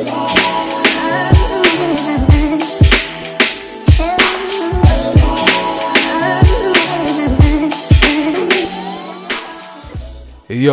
Yo, 0.00 0.06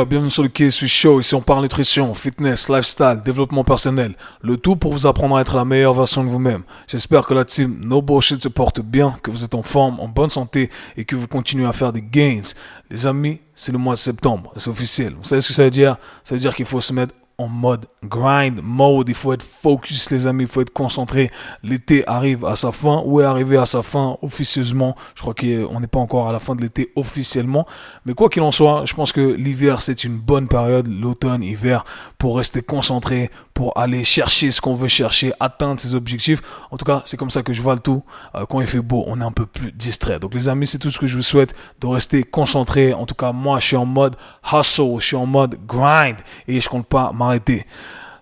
bienvenue 0.06 0.30
sur 0.30 0.44
le 0.44 0.50
KSU 0.50 0.88
Show. 0.88 1.20
Ici, 1.20 1.36
on 1.36 1.42
parle 1.42 1.62
nutrition, 1.62 2.14
fitness, 2.14 2.70
lifestyle, 2.70 3.22
développement 3.24 3.64
personnel. 3.64 4.16
Le 4.42 4.58
tout 4.58 4.76
pour 4.76 4.92
vous 4.92 5.08
apprendre 5.08 5.38
à 5.38 5.42
être 5.42 5.56
la 5.56 5.66
meilleure 5.66 5.94
version 5.94 6.24
de 6.24 6.30
vous-même. 6.30 6.64
J'espère 6.88 7.26
que 7.26 7.34
la 7.34 7.46
team 7.46 7.80
No 7.82 8.02
Bullshit 8.02 8.42
se 8.42 8.48
porte 8.48 8.80
bien, 8.80 9.18
que 9.24 9.32
vous 9.32 9.44
êtes 9.44 9.56
en 9.56 9.62
forme, 9.62 10.00
en 10.00 10.08
bonne 10.08 10.30
santé 10.30 10.70
et 10.96 11.06
que 11.06 11.16
vous 11.16 11.28
continuez 11.28 11.66
à 11.66 11.74
faire 11.74 11.94
des 11.94 12.02
gains. 12.02 12.42
Les 12.90 13.06
amis, 13.06 13.40
c'est 13.56 13.72
le 13.72 13.78
mois 13.78 13.96
de 13.96 14.00
septembre. 14.00 14.54
C'est 14.58 14.70
officiel. 14.70 15.14
Vous 15.14 15.26
savez 15.26 15.42
ce 15.42 15.50
que 15.50 15.54
ça 15.54 15.64
veut 15.64 15.70
dire? 15.70 15.98
Ça 16.24 16.36
veut 16.36 16.42
dire 16.42 16.56
qu'il 16.56 16.66
faut 16.66 16.82
se 16.82 16.94
mettre 16.94 17.14
en 17.38 17.48
mode 17.48 17.86
grind 18.04 18.62
mode. 18.64 19.10
Il 19.10 19.16
faut 19.16 19.34
être 19.34 19.44
focus, 19.44 20.10
les 20.10 20.28
amis. 20.28 20.44
Il 20.44 20.50
faut 20.50 20.62
être 20.62 20.74
concentré. 20.74 21.32
L'été 21.64 22.08
arrive 22.08 22.46
à 22.46 22.56
sa 22.56 22.72
fin 22.72 23.02
ou 23.06 23.22
est 23.22 23.26
arrivé 23.26 23.58
à 23.58 23.66
sa 23.66 23.84
fin 23.84 24.18
officieusement. 24.22 24.96
Je 25.16 25.22
crois 25.22 25.34
qu'on 25.34 25.80
n'est 25.80 25.88
pas 25.88 26.00
encore 26.00 26.28
à 26.28 26.32
la 26.32 26.40
fin 26.40 26.56
de 26.56 26.62
l'été 26.62 26.92
officiellement. 26.96 27.68
Mais 28.06 28.14
quoi 28.14 28.30
qu'il 28.30 28.42
en 28.42 28.52
soit, 28.52 28.86
je 28.86 28.94
pense 28.94 29.12
que 29.12 29.22
l'hiver, 29.22 29.82
c'est 29.82 30.04
une 30.04 30.18
bonne 30.18 30.48
période. 30.48 30.88
L'automne, 30.88 31.44
hiver, 31.44 31.86
pour 32.18 32.38
rester 32.38 32.62
concentré, 32.62 33.30
pour 33.54 33.78
aller 33.78 34.04
chercher 34.04 34.52
ce 34.52 34.62
qu'on 34.62 34.76
veut 34.76 34.88
chercher, 34.88 35.34
atteindre 35.40 35.80
ses 35.80 35.96
objectifs. 35.96 36.42
En 36.72 36.78
tout 36.78 36.86
cas, 36.86 37.02
c'est 37.06 37.18
comme 37.18 37.32
ça 37.32 37.44
que 37.44 37.54
je 37.54 37.62
vois 37.62 37.76
le 37.76 37.82
tout. 37.82 38.04
Euh, 38.36 38.46
quand 38.46 38.62
il 38.62 38.68
fait 38.68 38.82
beau, 38.82 39.04
on 39.08 39.20
est 39.22 39.24
un 39.24 39.32
peu 39.32 39.46
plus 39.46 39.72
distrait. 39.72 40.20
Donc, 40.20 40.34
les 40.34 40.50
amis, 40.50 40.68
c'est 40.68 40.80
tout 40.80 40.92
ce 40.92 41.00
que 41.00 41.08
je 41.08 41.18
vous 41.18 41.24
souhaite 41.24 41.54
de 41.82 41.88
rester 41.88 42.24
concentré. 42.24 42.94
En 42.94 43.06
tout 43.06 43.16
cas, 43.16 43.32
moi, 43.32 43.60
je 43.60 43.68
suis 43.68 43.76
en 43.76 43.86
mode 43.86 44.16
hustle, 44.54 45.00
je 45.00 45.06
suis 45.06 45.16
en 45.16 45.26
mode 45.26 45.58
grind 45.68 46.18
et 46.48 46.62
je 46.62 46.70
compte 46.70 46.86
pas 46.86 47.12
m'arrêter. 47.28 47.66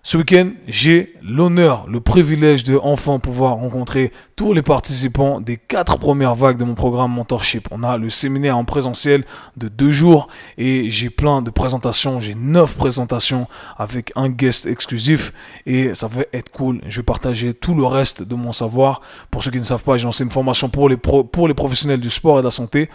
Ce 0.02 0.16
week-end, 0.16 0.50
j'ai 0.68 1.14
l'honneur, 1.28 1.86
le 1.88 2.00
privilège 2.00 2.64
de 2.64 2.78
enfin 2.82 3.18
pouvoir 3.18 3.56
rencontrer 3.56 4.12
tous 4.36 4.52
les 4.52 4.62
participants 4.62 5.40
des 5.40 5.56
quatre 5.56 5.98
premières 5.98 6.34
vagues 6.34 6.56
de 6.56 6.64
mon 6.64 6.74
programme 6.74 7.12
Mentorship. 7.12 7.68
On 7.70 7.82
a 7.82 7.96
le 7.96 8.10
séminaire 8.10 8.56
en 8.56 8.64
présentiel 8.64 9.24
de 9.56 9.68
deux 9.68 9.90
jours 9.90 10.28
et 10.56 10.90
j'ai 10.90 11.10
plein 11.10 11.42
de 11.42 11.50
présentations. 11.50 12.20
J'ai 12.20 12.34
neuf 12.34 12.76
présentations 12.76 13.48
avec 13.76 14.12
un 14.14 14.28
guest 14.28 14.66
exclusif 14.66 15.32
et 15.64 15.94
ça 15.94 16.06
va 16.06 16.22
être 16.32 16.50
cool. 16.50 16.80
Je 16.86 17.00
vais 17.00 17.04
partager 17.04 17.54
tout 17.54 17.74
le 17.74 17.86
reste 17.86 18.22
de 18.22 18.34
mon 18.34 18.52
savoir. 18.52 19.00
Pour 19.30 19.42
ceux 19.42 19.50
qui 19.50 19.58
ne 19.58 19.64
savent 19.64 19.84
pas, 19.84 19.96
j'ai 19.96 20.04
lancé 20.04 20.22
une 20.22 20.30
formation 20.30 20.68
pour 20.68 20.88
les, 20.88 20.96
pour 20.96 21.48
les 21.48 21.54
professionnels 21.54 22.00
du 22.00 22.10
sport 22.10 22.38
et 22.38 22.40
de 22.42 22.46
la 22.46 22.50
santé 22.50 22.88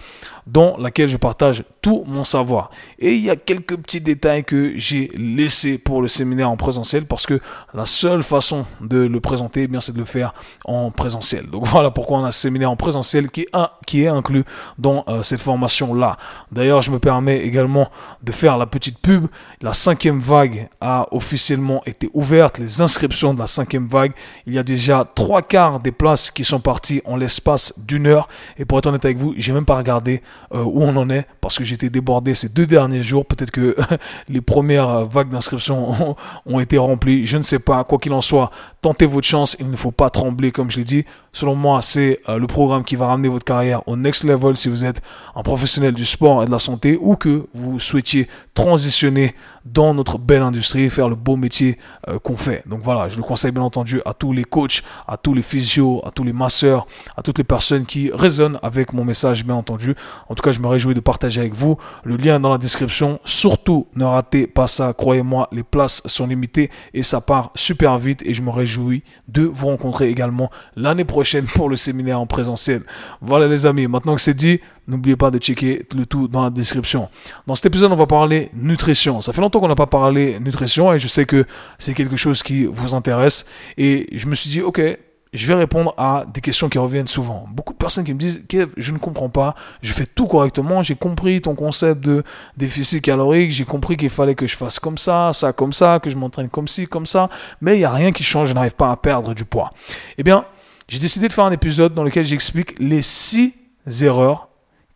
dans 0.48 0.78
laquelle 0.78 1.08
je 1.08 1.18
partage 1.18 1.64
tout 1.82 2.04
mon 2.08 2.24
savoir. 2.24 2.72
Et 3.00 3.14
il 3.16 3.22
y 3.22 3.30
a 3.30 3.36
quelques 3.36 3.78
petits 3.78 4.02
détails 4.02 4.44
que 4.44 4.74
j'ai 4.76 5.12
laissés 5.16 5.78
pour 5.78 6.02
le 6.02 6.08
séminaire 6.08 6.50
en 6.50 6.58
présentiel 6.58 7.06
parce 7.06 7.26
que 7.26 7.40
la 7.74 7.86
seule 7.86 8.21
façon 8.24 8.66
de 8.82 8.98
le 8.98 9.20
présenter, 9.20 9.64
eh 9.64 9.68
bien, 9.68 9.82
c'est 9.82 9.94
de 9.94 9.98
le 9.98 10.06
faire 10.06 10.34
en 10.66 10.92
présentiel. 10.92 11.50
Donc 11.50 11.68
voilà 11.72 11.92
pourquoi 11.92 12.20
on 12.20 12.26
a 12.26 12.32
ce 12.32 12.42
séminaire 12.42 12.72
en 12.72 12.76
présentiel 12.76 13.30
qui 13.30 13.42
est, 13.42 13.50
qui 13.86 14.04
est 14.04 14.08
inclus 14.08 14.44
dans 14.78 15.04
euh, 15.08 15.22
cette 15.22 15.42
formation-là. 15.42 16.18
D'ailleurs, 16.52 16.82
je 16.82 16.92
me 16.92 17.00
permets 17.00 17.40
également 17.40 17.90
de 18.24 18.32
faire 18.32 18.58
la 18.58 18.66
petite 18.66 19.00
pub. 19.00 19.28
La 19.62 19.74
cinquième 19.74 20.20
vague 20.20 20.70
a 20.80 21.08
officiellement 21.12 21.82
été 21.86 22.10
ouverte. 22.14 22.58
Les 22.58 22.82
inscriptions 22.82 23.34
de 23.34 23.40
la 23.40 23.48
cinquième 23.48 23.88
vague, 23.88 24.14
il 24.46 24.54
y 24.54 24.60
a 24.60 24.64
déjà 24.64 25.06
trois 25.16 25.42
quarts 25.42 25.80
des 25.80 25.92
places 25.92 26.32
qui 26.32 26.44
sont 26.44 26.60
parties 26.60 27.02
en 27.06 27.16
l'espace 27.16 27.74
d'une 27.78 28.08
heure. 28.08 28.28
Et 28.58 28.66
pour 28.66 28.78
être 28.78 28.88
honnête 28.88 29.06
avec 29.06 29.18
vous, 29.18 29.34
j'ai 29.38 29.54
même 29.54 29.66
pas 29.66 29.78
regardé 29.78 30.22
euh, 30.54 30.64
où 30.64 30.84
on 30.84 30.96
en 30.96 31.10
est 31.10 31.26
parce 31.40 31.58
que 31.58 31.64
j'étais 31.64 31.90
débordé 31.90 32.36
ces 32.36 32.50
deux 32.50 32.68
derniers 32.68 33.04
jours. 33.04 33.26
Peut-être 33.26 33.52
que 33.52 33.76
les 34.30 34.42
premières 34.42 35.06
vagues 35.06 35.30
d'inscription 35.30 36.16
ont, 36.46 36.60
été 36.60 36.78
remplies. 36.78 37.26
Je 37.26 37.38
ne 37.38 37.44
sais 37.44 37.60
pas. 37.60 37.84
Quoi 37.84 37.98
qu'il 37.98 38.11
en 38.14 38.22
soit, 38.22 38.52
tentez 38.82 39.06
votre 39.06 39.28
chance. 39.28 39.56
Il 39.60 39.70
ne 39.70 39.76
faut 39.76 39.92
pas 39.92 40.10
trembler, 40.10 40.52
comme 40.52 40.72
je 40.72 40.78
l'ai 40.78 40.84
dit. 40.84 41.06
Selon 41.34 41.56
moi, 41.56 41.82
c'est 41.82 42.20
euh, 42.30 42.38
le 42.38 42.48
programme 42.48 42.84
qui 42.84 42.96
va 42.96 43.08
ramener 43.08 43.30
votre 43.30 43.46
carrière 43.46 43.88
au 43.88 43.96
next 43.96 44.24
level 44.24 44.58
si 44.58 44.70
vous 44.70 44.86
êtes 44.86 45.02
un 45.36 45.44
professionnel 45.44 45.94
du 45.94 46.06
sport 46.06 46.44
et 46.44 46.46
de 46.46 46.52
la 46.52 46.60
santé 46.60 46.98
ou 47.00 47.16
que 47.16 47.48
vous 47.54 47.80
souhaitiez 47.80 48.28
transitionner 48.54 49.36
dans 49.66 49.94
notre 49.94 50.18
belle 50.18 50.42
industrie, 50.42 50.90
faire 50.90 51.10
le 51.10 51.16
beau 51.16 51.36
métier 51.36 51.78
euh, 52.08 52.20
qu'on 52.20 52.38
fait. 52.38 52.64
Donc 52.68 52.82
voilà, 52.84 53.10
je 53.10 53.18
le 53.18 53.24
conseille 53.24 53.52
bien 53.52 53.62
entendu 53.62 54.02
à 54.06 54.14
tous 54.14 54.34
les 54.34 54.44
coachs, 54.44 54.84
à 55.08 55.18
tous 55.18 55.34
les 55.34 55.42
physios, 55.42 56.02
à 56.06 56.12
tous 56.12 56.24
les 56.24 56.34
masseurs, 56.34 56.88
à 57.16 57.22
toutes 57.22 57.38
les 57.38 57.44
personnes 57.44 57.86
qui 57.86 58.12
résonnent 58.14 58.60
avec 58.64 58.94
mon 58.94 59.06
message, 59.06 59.46
bien 59.46 59.56
entendu. 59.56 59.96
En 60.30 60.36
tout 60.36 60.44
cas, 60.44 60.52
je 60.52 60.60
me 60.60 60.68
réjouis 60.68 60.96
de 60.96 61.00
partager 61.00 61.42
avec 61.42 61.54
vous. 61.54 61.78
Le 62.04 62.18
lien 62.18 62.40
dans 62.40 62.50
la 62.50 62.58
description. 62.58 63.20
Surtout, 63.24 63.88
ne 63.96 64.06
ratez 64.06 64.48
pas 64.48 64.68
ça. 64.68 64.94
Croyez-moi, 64.94 65.48
les 65.52 65.64
places 65.64 66.02
sont 66.06 66.28
limitées 66.28 66.70
et 66.94 67.04
ça 67.04 67.22
part 67.22 67.52
super 67.56 67.98
vite 67.98 68.24
et 68.26 68.34
je 68.34 68.42
me 68.42 68.50
réjouis 68.50 69.04
de 69.28 69.44
vous 69.44 69.68
rencontrer 69.68 70.10
également 70.10 70.50
l'année 70.76 71.06
prochaine 71.06 71.46
pour 71.46 71.70
le 71.70 71.76
séminaire 71.76 72.20
en 72.20 72.26
présentiel. 72.26 72.84
Voilà 73.22 73.48
les 73.48 73.66
amis, 73.66 73.88
maintenant 73.88 74.16
que 74.16 74.22
c'est 74.22 74.34
dit, 74.34 74.60
N'oubliez 74.92 75.16
pas 75.16 75.32
de 75.32 75.38
checker 75.38 75.86
le 75.96 76.06
tout 76.06 76.28
dans 76.28 76.44
la 76.44 76.50
description. 76.50 77.08
Dans 77.48 77.56
cet 77.56 77.68
épisode, 77.68 77.94
on 77.94 77.96
va 77.96 78.08
parler 78.08 78.50
nutrition. 78.54 79.22
Ça 79.22 79.32
fait 79.32 79.40
longtemps 79.40 79.62
qu'on 79.62 79.70
n'a 79.70 79.76
pas 79.76 79.86
parlé 79.86 80.38
nutrition 80.42 80.92
et 80.92 81.00
je 81.00 81.08
sais 81.08 81.24
que 81.24 81.46
c'est 81.80 81.94
quelque 81.94 82.18
chose 82.18 82.44
qui 82.44 82.66
vous 82.66 82.94
intéresse. 82.94 83.46
Et 83.78 84.10
je 84.12 84.28
me 84.28 84.36
suis 84.36 84.50
dit, 84.50 84.62
ok, 84.62 84.82
je 85.32 85.48
vais 85.48 85.54
répondre 85.54 85.94
à 85.98 86.26
des 86.34 86.42
questions 86.42 86.68
qui 86.68 86.78
reviennent 86.78 87.08
souvent. 87.08 87.46
Beaucoup 87.50 87.72
de 87.72 87.78
personnes 87.78 88.04
qui 88.04 88.14
me 88.14 88.20
disent, 88.20 88.44
Kev, 88.50 88.74
je 88.76 88.92
ne 88.92 88.98
comprends 88.98 89.30
pas, 89.30 89.56
je 89.82 89.94
fais 89.94 90.06
tout 90.06 90.28
correctement, 90.28 90.84
j'ai 90.84 90.96
compris 90.96 91.42
ton 91.42 91.56
concept 91.56 92.02
de 92.02 92.22
déficit 92.58 93.02
calorique, 93.02 93.52
j'ai 93.52 93.64
compris 93.64 93.96
qu'il 93.96 94.10
fallait 94.10 94.36
que 94.36 94.46
je 94.46 94.58
fasse 94.58 94.78
comme 94.78 94.98
ça, 94.98 95.32
ça 95.32 95.54
comme 95.54 95.72
ça, 95.72 96.02
que 96.04 96.10
je 96.10 96.18
m'entraîne 96.18 96.50
comme 96.50 96.68
ci, 96.68 96.86
comme 96.86 97.06
ça, 97.06 97.30
mais 97.62 97.76
il 97.76 97.80
n'y 97.80 97.86
a 97.86 97.92
rien 97.92 98.12
qui 98.12 98.24
change, 98.24 98.50
je 98.50 98.54
n'arrive 98.54 98.76
pas 98.76 98.92
à 98.92 98.98
perdre 98.98 99.34
du 99.34 99.46
poids. 99.46 99.72
Eh 100.18 100.24
bien, 100.24 100.44
j'ai 100.90 101.00
décidé 101.00 101.30
de 101.30 101.34
faire 101.34 101.46
un 101.46 101.54
épisode 101.54 101.94
dans 101.94 102.04
lequel 102.04 102.26
j'explique 102.26 102.76
les 102.78 103.02
six 103.02 103.54
erreurs 104.02 104.50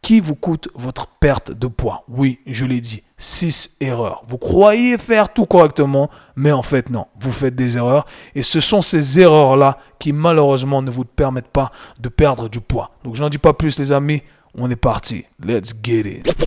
qui 0.05 0.19
vous 0.19 0.35
coûte 0.35 0.69
votre 0.75 1.07
perte 1.07 1.51
de 1.51 1.65
poids. 1.65 2.03
Oui, 2.07 2.37
je 2.45 2.67
l'ai 2.67 2.79
dit, 2.79 3.01
6 3.17 3.77
erreurs. 3.81 4.21
Vous 4.27 4.37
croyez 4.37 4.99
faire 4.99 5.33
tout 5.33 5.47
correctement, 5.47 6.11
mais 6.35 6.51
en 6.51 6.61
fait 6.61 6.91
non, 6.91 7.07
vous 7.19 7.31
faites 7.31 7.55
des 7.55 7.75
erreurs 7.75 8.05
et 8.35 8.43
ce 8.43 8.59
sont 8.59 8.83
ces 8.83 9.19
erreurs-là 9.19 9.79
qui 9.97 10.13
malheureusement 10.13 10.83
ne 10.83 10.91
vous 10.91 11.05
permettent 11.05 11.47
pas 11.47 11.71
de 11.99 12.09
perdre 12.09 12.49
du 12.49 12.61
poids. 12.61 12.91
Donc 13.03 13.15
je 13.15 13.23
n'en 13.23 13.29
dis 13.29 13.39
pas 13.39 13.53
plus 13.53 13.79
les 13.79 13.91
amis, 13.91 14.21
on 14.53 14.69
est 14.69 14.75
parti. 14.75 15.25
Let's 15.43 15.73
get 15.81 16.01
it. 16.01 16.44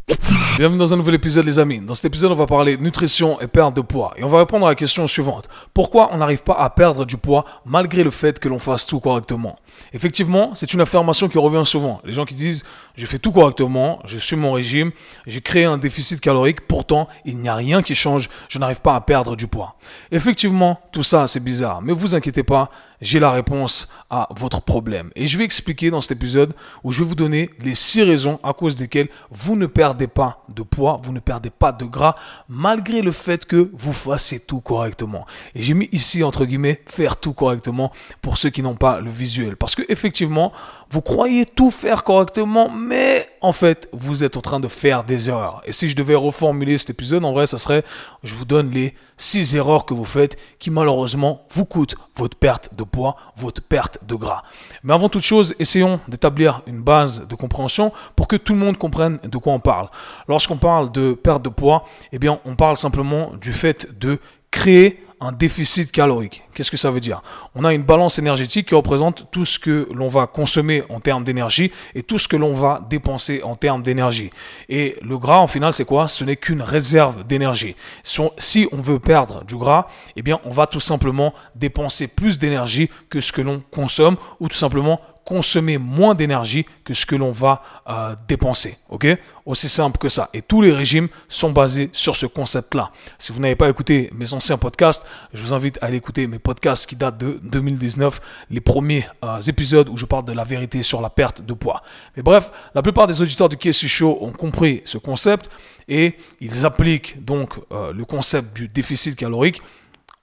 Bienvenue 0.59 0.79
dans 0.79 0.93
un 0.93 0.99
nouvel 0.99 1.15
épisode 1.15 1.47
les 1.47 1.59
amis. 1.59 1.81
Dans 1.81 1.95
cet 1.95 2.05
épisode, 2.05 2.33
on 2.33 2.35
va 2.35 2.45
parler 2.45 2.77
nutrition 2.77 3.41
et 3.41 3.47
perte 3.47 3.75
de 3.75 3.81
poids. 3.81 4.13
Et 4.17 4.25
on 4.25 4.29
va 4.29 4.41
répondre 4.41 4.67
à 4.67 4.69
la 4.69 4.75
question 4.75 5.07
suivante. 5.07 5.49
Pourquoi 5.73 6.11
on 6.13 6.19
n'arrive 6.19 6.43
pas 6.43 6.53
à 6.55 6.69
perdre 6.69 7.07
du 7.07 7.17
poids 7.17 7.47
malgré 7.65 8.05
le 8.05 8.11
fait 8.11 8.39
que 8.39 8.49
l'on 8.49 8.59
fasse 8.59 8.85
tout 8.85 9.01
correctement? 9.01 9.57
Effectivement, 9.95 10.51
c'est 10.55 10.75
une 10.75 10.83
affirmation 10.83 11.29
qui 11.29 11.39
revient 11.39 11.65
souvent. 11.65 12.03
Les 12.05 12.13
gens 12.13 12.27
qui 12.27 12.35
disent 12.35 12.63
je 12.95 13.07
fais 13.07 13.19
tout 13.19 13.33
correctement, 13.33 14.01
je 14.05 14.19
suis 14.19 14.37
mon 14.37 14.53
régime, 14.53 14.91
j'ai 15.27 15.41
créé 15.41 15.65
un 15.65 15.79
déficit 15.79 16.21
calorique, 16.21 16.67
pourtant 16.67 17.09
il 17.25 17.39
n'y 17.39 17.49
a 17.49 17.55
rien 17.55 17.81
qui 17.81 17.95
change, 17.95 18.29
je 18.49 18.59
n'arrive 18.59 18.81
pas 18.81 18.97
à 18.97 19.01
perdre 19.01 19.37
du 19.37 19.47
poids. 19.47 19.77
Effectivement, 20.11 20.81
tout 20.93 21.05
ça 21.05 21.29
c'est 21.29 21.43
bizarre, 21.43 21.81
mais 21.81 21.93
vous 21.93 22.17
inquiétez 22.17 22.43
pas, 22.43 22.71
j'ai 23.01 23.19
la 23.19 23.31
réponse 23.31 23.89
à 24.11 24.29
votre 24.37 24.61
problème. 24.61 25.11
Et 25.15 25.27
je 25.27 25.39
vais 25.39 25.45
expliquer 25.45 25.91
dans 25.91 26.01
cet 26.01 26.13
épisode 26.13 26.55
où 26.83 26.93
je 26.93 27.03
vais 27.03 27.09
vous 27.09 27.15
donner 27.15 27.51
les 27.61 27.75
six 27.75 28.03
raisons 28.03 28.41
à 28.43 28.53
cause 28.53 28.77
desquelles 28.77 29.09
vous 29.31 29.57
ne 29.57 29.67
perdez 29.67 30.07
pas 30.07 30.45
de 30.49 30.63
poids, 30.63 31.01
vous 31.03 31.13
ne 31.13 31.21
perdez 31.21 31.51
pas 31.51 31.73
de 31.73 31.85
gras, 31.85 32.15
malgré 32.49 33.03
le 33.03 33.13
fait 33.13 33.45
que 33.45 33.71
vous 33.73 33.93
fassiez 33.93 34.41
tout 34.41 34.61
correctement. 34.61 35.27
Et 35.55 35.63
j'ai 35.63 35.75
mis 35.75 35.89
ici, 35.93 36.23
entre 36.23 36.45
guillemets, 36.45 36.83
faire 36.87 37.17
tout 37.17 37.33
correctement 37.33 37.93
pour 38.23 38.37
ceux 38.37 38.51
qui 38.51 38.63
n'ont 38.63 38.77
pas 38.77 39.01
le 39.01 39.11
visuel. 39.11 39.57
Parce 39.57 39.75
que 39.75 39.83
effectivement, 39.89 40.53
vous 40.91 41.03
croyez 41.03 41.45
tout 41.45 41.71
faire 41.71 42.05
correctement, 42.05 42.71
mais 42.71 43.28
en 43.41 43.53
fait, 43.53 43.89
vous 43.93 44.25
êtes 44.25 44.37
en 44.37 44.41
train 44.41 44.61
de 44.61 44.69
faire 44.69 45.05
des 45.05 45.29
erreurs. 45.29 45.63
Et 45.65 45.73
si 45.73 45.89
je 45.89 45.97
devais 45.97 46.15
reformuler 46.15 46.79
cet 46.79 46.91
épisode, 46.91 47.25
en 47.25 47.33
vrai, 47.33 47.47
ça 47.47 47.59
serait, 47.59 47.85
je 48.23 48.35
vous 48.35 48.45
donne 48.45 48.71
les 48.71 48.95
six 49.17 49.55
erreurs 49.55 49.85
que 49.85 49.95
vous 49.95 50.05
faites 50.05 50.37
qui 50.59 50.71
malheureusement 50.71 51.47
vous 51.51 51.65
coûtent 51.65 51.95
votre 52.17 52.37
perte 52.37 52.75
de 52.75 52.85
poids, 52.85 53.17
votre 53.37 53.63
perte 53.63 53.99
de 54.07 54.15
gras. 54.15 54.43
Mais 54.83 54.95
avant 54.95 55.09
toute 55.09 55.23
chose, 55.23 55.55
essayons 55.59 56.01
d'établir 56.09 56.63
une 56.67 56.83
base 56.83 57.27
de 57.27 57.35
compréhension 57.35 57.93
pour 58.17 58.29
que 58.29 58.37
tout 58.37 58.53
le 58.53 58.59
monde 58.59 58.79
comprenne 58.79 59.19
de 59.23 59.39
quoi 59.39 59.53
on 59.53 59.61
parle. 59.61 59.89
Lorsqu'on 60.29 60.57
parle 60.57 60.91
de 60.93 61.13
perte 61.13 61.43
de 61.43 61.49
poids, 61.49 61.85
eh 62.13 62.19
bien, 62.19 62.41
on 62.45 62.57
parle 62.57 62.77
simplement 62.77 63.33
du 63.41 63.53
fait 63.53 63.99
de 63.99 64.19
créer 64.51 65.05
un 65.21 65.33
déficit 65.33 65.91
calorique. 65.91 66.45
Qu'est-ce 66.55 66.71
que 66.71 66.77
ça 66.77 66.91
veut 66.91 67.01
dire? 67.01 67.23
On 67.55 67.65
a 67.65 67.73
une 67.73 67.83
balance 67.83 68.19
énergétique 68.19 68.69
qui 68.69 68.75
représente 68.75 69.31
tout 69.31 69.45
ce 69.45 69.59
que 69.59 69.89
l'on 69.93 70.09
va 70.09 70.27
consommer 70.27 70.83
en 70.89 71.01
termes 71.01 71.25
d'énergie 71.25 71.73
et 71.95 72.03
tout 72.03 72.19
ce 72.19 72.29
que 72.29 72.37
l'on 72.37 72.55
va 72.55 72.87
dépenser 72.89 73.43
en 73.43 73.57
termes 73.57 73.83
d'énergie. 73.83 74.31
Et 74.69 74.97
le 75.03 75.19
gras, 75.19 75.39
en 75.39 75.47
final, 75.47 75.73
c'est 75.73 75.85
quoi? 75.85 76.09
Ce 76.09 76.25
n'est 76.25 76.37
qu'une 76.37 76.63
réserve 76.63 77.27
d'énergie. 77.27 77.77
Si 78.03 78.69
on 78.73 78.81
veut 78.81 78.99
perdre 78.99 79.45
du 79.45 79.57
gras, 79.57 79.89
eh 80.17 80.23
bien, 80.23 80.41
on 80.45 80.51
va 80.51 80.67
tout 80.67 80.81
simplement 80.81 81.33
dépenser 81.55 82.09
plus 82.09 82.39
d'énergie 82.39 82.89
que 83.11 83.21
ce 83.21 83.33
que 83.33 83.43
l'on 83.43 83.63
consomme 83.71 84.17
ou 84.41 84.49
tout 84.49 84.57
simplement 84.57 85.01
consommer 85.29 85.77
moins 85.77 86.15
d'énergie 86.15 86.65
que 86.85 86.95
ce 86.95 87.05
que 87.05 87.15
l'on 87.15 87.33
va 87.33 87.63
euh, 87.87 88.15
dépenser. 88.27 88.79
Ok? 88.89 89.07
Aussi 89.45 89.69
simple 89.69 89.99
que 89.99 90.09
ça. 90.09 90.31
Et 90.33 90.41
tous 90.41 90.63
les 90.63 90.73
régimes 90.73 91.09
sont 91.29 91.51
basés 91.51 91.91
sur 91.93 92.17
ce 92.17 92.25
concept-là. 92.25 92.91
Si 93.19 93.31
vous 93.31 93.39
n'avez 93.39 93.55
pas 93.55 93.69
écouté 93.69 94.09
mes 94.15 94.33
anciens 94.33 94.57
podcasts, 94.57 95.05
je 95.35 95.43
vous 95.43 95.53
invite 95.53 95.79
à 95.83 95.87
aller 95.87 95.99
écouter 95.99 96.27
mes 96.27 96.39
podcasts 96.39 96.87
qui 96.87 96.97
datent 96.97 97.19
de 97.19 97.39
2019, 97.43 98.21
les 98.51 98.63
premiers 98.63 99.07
euh, 99.23 99.39
épisodes 99.43 99.91
où 99.91 99.99
je 99.99 100.07
parle 100.07 100.25
de 100.25 100.33
la 100.33 100.45
vérité 100.45 100.83
sur 100.83 101.03
la 101.03 101.11
perte 101.11 101.43
de 101.43 101.53
poids. 101.53 101.83
Mais 102.17 102.23
bref, 102.23 102.51
la 102.75 102.81
plupart 102.81 103.07
des 103.07 103.21
auditeurs 103.21 103.51
du 103.51 103.59
KSU 103.59 103.87
Show 103.87 104.17
ont 104.23 104.33
compris 104.33 104.81
ce 104.87 104.97
concept 104.97 105.51
et 105.89 106.15
ils 106.41 106.65
appliquent 106.65 107.23
donc 107.23 107.53
euh, 107.71 107.93
le 107.93 108.07
concept 108.07 108.57
du 108.57 108.67
déficit 108.69 109.15
calorique. 109.15 109.61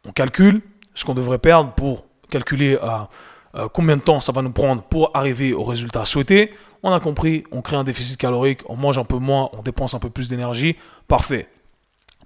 On 0.03 0.11
calcule 0.11 0.61
ce 0.95 1.05
qu'on 1.05 1.13
devrait 1.13 1.37
perdre 1.37 1.73
pour 1.73 2.05
calculer 2.31 2.79
euh, 2.81 2.87
combien 3.73 3.97
de 3.97 4.01
temps 4.01 4.19
ça 4.19 4.31
va 4.31 4.41
nous 4.41 4.51
prendre 4.51 4.81
pour 4.83 5.11
arriver 5.13 5.53
au 5.53 5.63
résultat 5.63 6.05
souhaité? 6.05 6.53
On 6.83 6.93
a 6.93 6.99
compris, 6.99 7.43
on 7.51 7.61
crée 7.61 7.77
un 7.77 7.83
déficit 7.83 8.17
calorique, 8.17 8.61
on 8.69 8.75
mange 8.75 8.97
un 8.97 9.03
peu 9.03 9.17
moins, 9.17 9.49
on 9.53 9.61
dépense 9.61 9.93
un 9.93 9.99
peu 9.99 10.09
plus 10.09 10.29
d'énergie. 10.29 10.75
Parfait. 11.07 11.49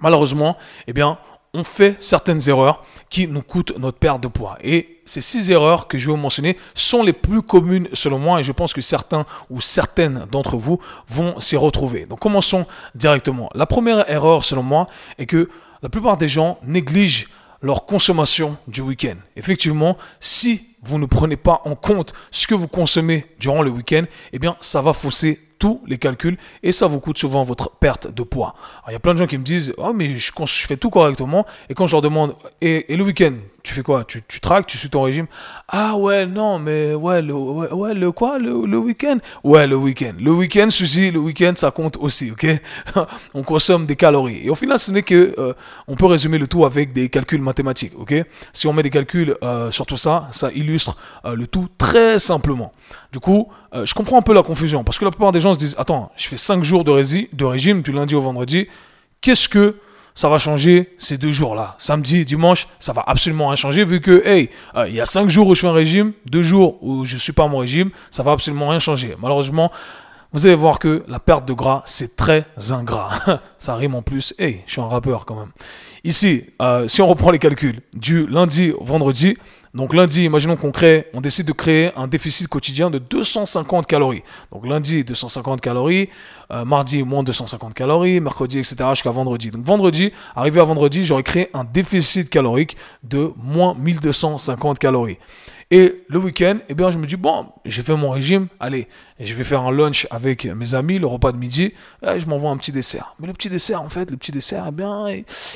Malheureusement, 0.01 0.57
eh 0.87 0.93
bien, 0.93 1.17
on 1.53 1.63
fait 1.63 1.95
certaines 1.99 2.47
erreurs 2.47 2.83
qui 3.09 3.27
nous 3.27 3.41
coûtent 3.41 3.77
notre 3.77 3.97
perte 3.97 4.21
de 4.21 4.27
poids. 4.27 4.57
Et 4.63 5.01
ces 5.05 5.21
six 5.21 5.49
erreurs 5.49 5.87
que 5.87 5.97
je 5.97 6.07
vais 6.07 6.11
vous 6.11 6.21
mentionner 6.21 6.57
sont 6.75 7.03
les 7.03 7.13
plus 7.13 7.41
communes 7.41 7.87
selon 7.93 8.19
moi 8.19 8.39
et 8.39 8.43
je 8.43 8.51
pense 8.51 8.73
que 8.73 8.81
certains 8.81 9.25
ou 9.49 9.59
certaines 9.59 10.27
d'entre 10.31 10.57
vous 10.57 10.79
vont 11.07 11.39
s'y 11.39 11.57
retrouver. 11.57 12.05
Donc 12.05 12.19
commençons 12.19 12.67
directement. 12.93 13.49
La 13.55 13.65
première 13.65 14.09
erreur 14.09 14.45
selon 14.45 14.63
moi 14.63 14.87
est 15.17 15.25
que 15.25 15.49
la 15.81 15.89
plupart 15.89 16.17
des 16.17 16.27
gens 16.27 16.59
négligent 16.63 17.27
leur 17.61 17.85
consommation 17.85 18.57
du 18.67 18.81
week-end. 18.81 19.15
Effectivement, 19.35 19.97
si 20.19 20.61
vous 20.81 20.97
ne 20.97 21.05
prenez 21.05 21.35
pas 21.35 21.61
en 21.65 21.75
compte 21.75 22.13
ce 22.31 22.47
que 22.47 22.55
vous 22.55 22.67
consommez 22.67 23.25
durant 23.39 23.61
le 23.61 23.69
week-end, 23.69 24.03
eh 24.33 24.39
bien, 24.39 24.55
ça 24.61 24.81
va 24.81 24.93
fausser 24.93 25.39
tous 25.59 25.81
les 25.85 25.97
calculs 25.97 26.37
et 26.63 26.71
ça 26.71 26.87
vous 26.87 26.99
coûte 27.01 27.17
souvent 27.17 27.43
votre 27.43 27.69
perte 27.69 28.07
de 28.13 28.23
poids. 28.23 28.55
il 28.87 28.93
y 28.93 28.95
a 28.95 28.99
plein 28.99 29.13
de 29.13 29.19
gens 29.19 29.27
qui 29.27 29.37
me 29.37 29.43
disent 29.43 29.73
Oh, 29.77 29.91
mais 29.93 30.15
je, 30.15 30.31
fais 30.65 30.77
tout 30.77 30.89
correctement. 30.89 31.45
Et 31.69 31.73
quand 31.73 31.85
je 31.85 31.93
leur 31.93 32.01
demande 32.01 32.35
Et, 32.61 32.85
le 32.95 33.03
week-end, 33.03 33.33
tu 33.63 33.73
fais 33.73 33.83
quoi? 33.83 34.03
Tu, 34.03 34.23
tu 34.27 34.39
traques, 34.39 34.67
tu 34.67 34.77
suis 34.77 34.89
ton 34.89 35.01
régime 35.01 35.27
Ah 35.67 35.95
ouais, 35.95 36.25
non, 36.25 36.59
mais 36.59 36.93
ouais, 36.93 37.21
le, 37.21 37.33
ouais, 37.33 37.93
le 37.93 38.11
quoi? 38.11 38.39
Le, 38.39 38.65
le 38.65 38.77
week-end? 38.77 39.17
Ouais, 39.43 39.67
le 39.67 39.75
week-end. 39.75 40.13
Le 40.19 40.31
week-end, 40.31 40.69
Suzy, 40.69 41.11
le 41.11 41.19
week-end, 41.19 41.53
ça 41.55 41.71
compte 41.71 41.97
aussi, 41.97 42.31
ok? 42.31 42.47
On 43.33 43.43
consomme 43.43 43.85
des 43.85 43.95
calories. 43.95 44.41
Et 44.43 44.49
au 44.49 44.55
final, 44.55 44.79
ce 44.79 44.91
n'est 44.91 45.03
que. 45.03 45.33
Euh, 45.37 45.53
on 45.87 45.95
peut 45.95 46.05
résumer 46.05 46.37
le 46.37 46.47
tout 46.47 46.65
avec 46.65 46.93
des 46.93 47.09
calculs 47.09 47.41
mathématiques, 47.41 47.93
ok? 47.97 48.13
Si 48.53 48.67
on 48.67 48.73
met 48.73 48.83
des 48.83 48.89
calculs 48.89 49.35
euh, 49.43 49.71
sur 49.71 49.85
tout 49.85 49.97
ça, 49.97 50.27
ça 50.31 50.51
illustre 50.51 50.97
euh, 51.25 51.35
le 51.35 51.47
tout 51.47 51.67
très 51.77 52.19
simplement. 52.19 52.71
Du 53.11 53.19
coup, 53.19 53.47
je 53.73 53.93
comprends 53.93 54.17
un 54.17 54.21
peu 54.21 54.33
la 54.33 54.43
confusion 54.43 54.83
parce 54.83 54.97
que 54.97 55.05
la 55.05 55.11
plupart 55.11 55.31
des 55.31 55.39
gens 55.39 55.53
se 55.53 55.59
disent 55.59 55.75
Attends, 55.77 56.11
je 56.15 56.27
fais 56.27 56.37
5 56.37 56.63
jours 56.63 56.83
de, 56.83 57.35
de 57.35 57.45
régime 57.45 57.81
du 57.81 57.91
lundi 57.91 58.15
au 58.15 58.21
vendredi. 58.21 58.67
Qu'est-ce 59.21 59.49
que 59.49 59.75
ça 60.19 60.27
va 60.27 60.37
changer 60.37 60.93
ces 60.97 61.17
deux 61.17 61.31
jours-là 61.31 61.77
Samedi, 61.77 62.25
dimanche, 62.25 62.67
ça 62.77 62.91
va 62.91 63.05
absolument 63.07 63.47
rien 63.47 63.55
changer 63.55 63.85
vu 63.85 64.01
que, 64.01 64.21
hey, 64.27 64.49
euh, 64.75 64.89
il 64.89 64.93
y 64.93 64.99
a 64.99 65.05
5 65.05 65.29
jours 65.29 65.47
où 65.47 65.55
je 65.55 65.61
fais 65.61 65.67
un 65.67 65.71
régime, 65.71 66.11
2 66.25 66.43
jours 66.43 66.77
où 66.83 67.05
je 67.05 67.15
suis 67.15 67.31
pas 67.31 67.47
mon 67.47 67.59
régime, 67.59 67.89
ça 68.11 68.21
va 68.21 68.33
absolument 68.33 68.67
rien 68.67 68.79
changer. 68.79 69.15
Malheureusement, 69.21 69.71
vous 70.33 70.45
allez 70.45 70.55
voir 70.55 70.77
que 70.77 71.05
la 71.07 71.21
perte 71.21 71.47
de 71.47 71.53
gras, 71.53 71.83
c'est 71.85 72.17
très 72.17 72.43
ingrat. 72.69 73.11
ça 73.59 73.75
rime 73.75 73.95
en 73.95 74.01
plus. 74.01 74.33
Hey, 74.37 74.61
je 74.65 74.73
suis 74.73 74.81
un 74.81 74.89
rappeur 74.89 75.25
quand 75.25 75.35
même. 75.35 75.51
Ici, 76.03 76.47
euh, 76.61 76.85
si 76.89 77.01
on 77.01 77.07
reprend 77.07 77.31
les 77.31 77.39
calculs, 77.39 77.79
du 77.93 78.27
lundi 78.27 78.73
au 78.77 78.83
vendredi, 78.83 79.37
donc 79.73 79.93
lundi, 79.93 80.23
imaginons 80.23 80.55
qu'on 80.55 80.71
on 81.13 81.21
décide 81.21 81.45
de 81.45 81.51
créer 81.51 81.91
un 81.95 82.07
déficit 82.07 82.47
quotidien 82.47 82.89
de 82.89 82.97
250 82.97 83.85
calories. 83.85 84.23
Donc 84.51 84.65
lundi, 84.65 85.03
250 85.03 85.61
calories, 85.61 86.09
euh, 86.51 86.65
mardi, 86.65 87.03
moins 87.03 87.21
250 87.21 87.75
calories, 87.75 88.19
mercredi, 88.19 88.57
etc. 88.57 88.77
jusqu'à 88.89 89.11
vendredi. 89.11 89.51
Donc 89.51 89.63
vendredi, 89.63 90.11
arrivé 90.35 90.59
à 90.59 90.63
vendredi, 90.63 91.05
j'aurais 91.05 91.23
créé 91.23 91.49
un 91.53 91.63
déficit 91.63 92.29
calorique 92.29 92.77
de 93.03 93.31
moins 93.37 93.75
1250 93.75 94.79
calories. 94.79 95.17
Et 95.71 96.03
le 96.07 96.17
week-end, 96.17 96.57
eh 96.67 96.73
bien, 96.73 96.89
je 96.89 96.97
me 96.97 97.05
dis, 97.05 97.15
bon, 97.15 97.45
j'ai 97.63 97.83
fait 97.83 97.95
mon 97.95 98.09
régime, 98.09 98.47
allez, 98.59 98.87
je 99.19 99.35
vais 99.35 99.43
faire 99.43 99.61
un 99.61 99.71
lunch 99.71 100.07
avec 100.09 100.45
mes 100.45 100.73
amis, 100.73 100.97
le 100.97 101.05
repas 101.05 101.31
de 101.31 101.37
midi, 101.37 101.73
et 102.01 102.19
je 102.19 102.25
m'envoie 102.25 102.49
un 102.49 102.57
petit 102.57 102.71
dessert. 102.71 103.15
Mais 103.19 103.27
le 103.27 103.33
petit 103.33 103.49
dessert, 103.49 103.79
en 103.79 103.89
fait, 103.89 104.09
le 104.09 104.17
petit 104.17 104.31
dessert, 104.31 104.65
eh 104.67 104.71
bien, 104.71 105.05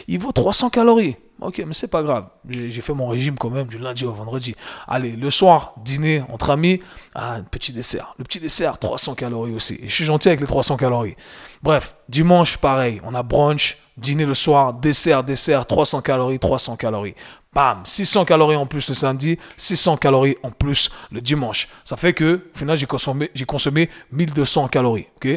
il 0.07 0.19
vaut 0.19 0.31
300 0.31 0.69
calories. 0.69 1.15
Ok, 1.43 1.61
mais 1.67 1.73
c'est 1.73 1.89
pas 1.89 2.03
grave. 2.03 2.27
J'ai 2.49 2.81
fait 2.81 2.93
mon 2.93 3.07
régime 3.07 3.37
quand 3.37 3.49
même 3.49 3.67
du 3.67 3.77
lundi 3.77 4.05
au 4.05 4.13
vendredi. 4.13 4.55
Allez, 4.87 5.11
le 5.11 5.29
soir, 5.29 5.73
dîner 5.83 6.23
entre 6.31 6.51
amis, 6.51 6.79
ah, 7.15 7.33
un 7.33 7.43
petit 7.43 7.73
dessert. 7.73 8.15
Le 8.17 8.23
petit 8.23 8.39
dessert, 8.39 8.79
300 8.79 9.15
calories 9.15 9.53
aussi. 9.53 9.77
Et 9.83 9.89
je 9.89 9.93
suis 9.93 10.05
gentil 10.05 10.29
avec 10.29 10.39
les 10.39 10.47
300 10.47 10.77
calories. 10.77 11.17
Bref, 11.61 11.95
dimanche, 12.07 12.57
pareil. 12.57 13.01
On 13.03 13.13
a 13.13 13.23
brunch, 13.23 13.77
dîner 13.97 14.25
le 14.25 14.33
soir, 14.33 14.73
dessert, 14.73 15.25
dessert, 15.25 15.65
300 15.65 16.01
calories, 16.01 16.39
300 16.39 16.77
calories. 16.77 17.15
Bam, 17.53 17.81
600 17.83 18.25
calories 18.25 18.55
en 18.55 18.65
plus 18.65 18.87
le 18.87 18.95
samedi, 18.95 19.37
600 19.57 19.97
calories 19.97 20.37
en 20.43 20.49
plus 20.49 20.89
le 21.11 21.21
dimanche. 21.21 21.67
Ça 21.83 21.97
fait 21.97 22.13
que, 22.13 22.49
au 22.55 22.57
final, 22.57 22.77
j'ai 22.77 22.87
consommé, 22.87 23.29
j'ai 23.35 23.45
consommé 23.45 23.89
1200 24.11 24.69
calories. 24.69 25.07
Ok? 25.17 25.27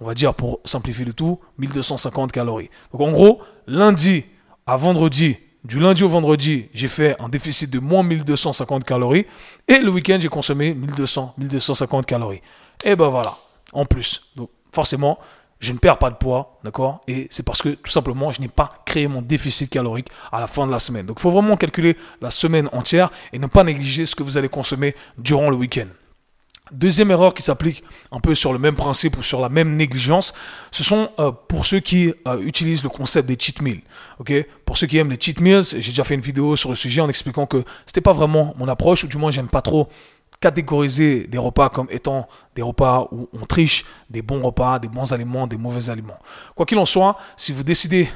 On 0.00 0.06
va 0.06 0.14
dire, 0.14 0.34
pour 0.34 0.60
simplifier 0.64 1.04
le 1.04 1.12
tout, 1.12 1.38
1250 1.58 2.32
calories. 2.32 2.68
Donc 2.92 3.00
en 3.00 3.12
gros, 3.12 3.40
lundi 3.66 4.24
à 4.66 4.76
vendredi, 4.76 5.36
du 5.64 5.78
lundi 5.78 6.02
au 6.02 6.08
vendredi, 6.08 6.66
j'ai 6.74 6.88
fait 6.88 7.16
un 7.20 7.28
déficit 7.28 7.70
de 7.70 7.78
moins 7.78 8.02
1250 8.02 8.84
calories. 8.84 9.26
Et 9.68 9.78
le 9.78 9.90
week-end, 9.90 10.18
j'ai 10.20 10.28
consommé 10.28 10.74
1200, 10.74 11.34
1250 11.38 12.06
calories. 12.06 12.42
Et 12.84 12.96
ben 12.96 13.08
voilà, 13.08 13.36
en 13.72 13.84
plus. 13.84 14.32
Donc 14.34 14.50
forcément, 14.72 15.18
je 15.60 15.72
ne 15.72 15.78
perds 15.78 15.98
pas 15.98 16.10
de 16.10 16.16
poids, 16.16 16.58
d'accord? 16.64 17.00
Et 17.06 17.28
c'est 17.30 17.44
parce 17.44 17.62
que 17.62 17.68
tout 17.68 17.90
simplement, 17.90 18.32
je 18.32 18.40
n'ai 18.40 18.48
pas 18.48 18.82
créé 18.84 19.06
mon 19.06 19.22
déficit 19.22 19.70
calorique 19.70 20.08
à 20.32 20.40
la 20.40 20.48
fin 20.48 20.66
de 20.66 20.72
la 20.72 20.80
semaine. 20.80 21.06
Donc 21.06 21.18
il 21.20 21.22
faut 21.22 21.30
vraiment 21.30 21.56
calculer 21.56 21.96
la 22.20 22.32
semaine 22.32 22.68
entière 22.72 23.10
et 23.32 23.38
ne 23.38 23.46
pas 23.46 23.62
négliger 23.62 24.04
ce 24.04 24.16
que 24.16 24.24
vous 24.24 24.36
allez 24.36 24.48
consommer 24.48 24.96
durant 25.16 25.48
le 25.48 25.56
week-end. 25.56 25.86
Deuxième 26.72 27.10
erreur 27.10 27.34
qui 27.34 27.42
s'applique 27.42 27.84
un 28.10 28.18
peu 28.18 28.34
sur 28.34 28.52
le 28.52 28.58
même 28.58 28.76
principe 28.76 29.18
ou 29.18 29.22
sur 29.22 29.40
la 29.40 29.50
même 29.50 29.76
négligence, 29.76 30.32
ce 30.70 30.82
sont 30.82 31.10
euh, 31.18 31.30
pour 31.30 31.66
ceux 31.66 31.80
qui 31.80 32.14
euh, 32.26 32.40
utilisent 32.40 32.82
le 32.82 32.88
concept 32.88 33.28
des 33.28 33.36
cheat 33.38 33.60
meals. 33.60 33.82
Ok, 34.18 34.32
pour 34.64 34.78
ceux 34.78 34.86
qui 34.86 34.96
aiment 34.96 35.10
les 35.10 35.20
cheat 35.20 35.40
meals, 35.40 35.62
j'ai 35.62 35.90
déjà 35.90 36.02
fait 36.02 36.14
une 36.14 36.22
vidéo 36.22 36.56
sur 36.56 36.70
le 36.70 36.76
sujet 36.76 37.02
en 37.02 37.08
expliquant 37.10 37.44
que 37.44 37.62
c'était 37.84 38.00
pas 38.00 38.12
vraiment 38.12 38.54
mon 38.56 38.68
approche, 38.68 39.04
ou 39.04 39.06
du 39.06 39.18
moins 39.18 39.30
j'aime 39.30 39.48
pas 39.48 39.60
trop 39.60 39.88
catégoriser 40.40 41.26
des 41.26 41.38
repas 41.38 41.68
comme 41.68 41.86
étant 41.90 42.26
des 42.56 42.62
repas 42.62 43.06
où 43.12 43.28
on 43.32 43.46
triche, 43.46 43.84
des 44.10 44.22
bons 44.22 44.42
repas, 44.42 44.78
des 44.78 44.88
bons 44.88 45.12
aliments, 45.12 45.46
des 45.46 45.56
mauvais 45.56 45.90
aliments. 45.90 46.18
Quoi 46.54 46.66
qu'il 46.66 46.78
en 46.78 46.86
soit, 46.86 47.16
si 47.36 47.52
vous 47.52 47.62
décidez 47.62 48.08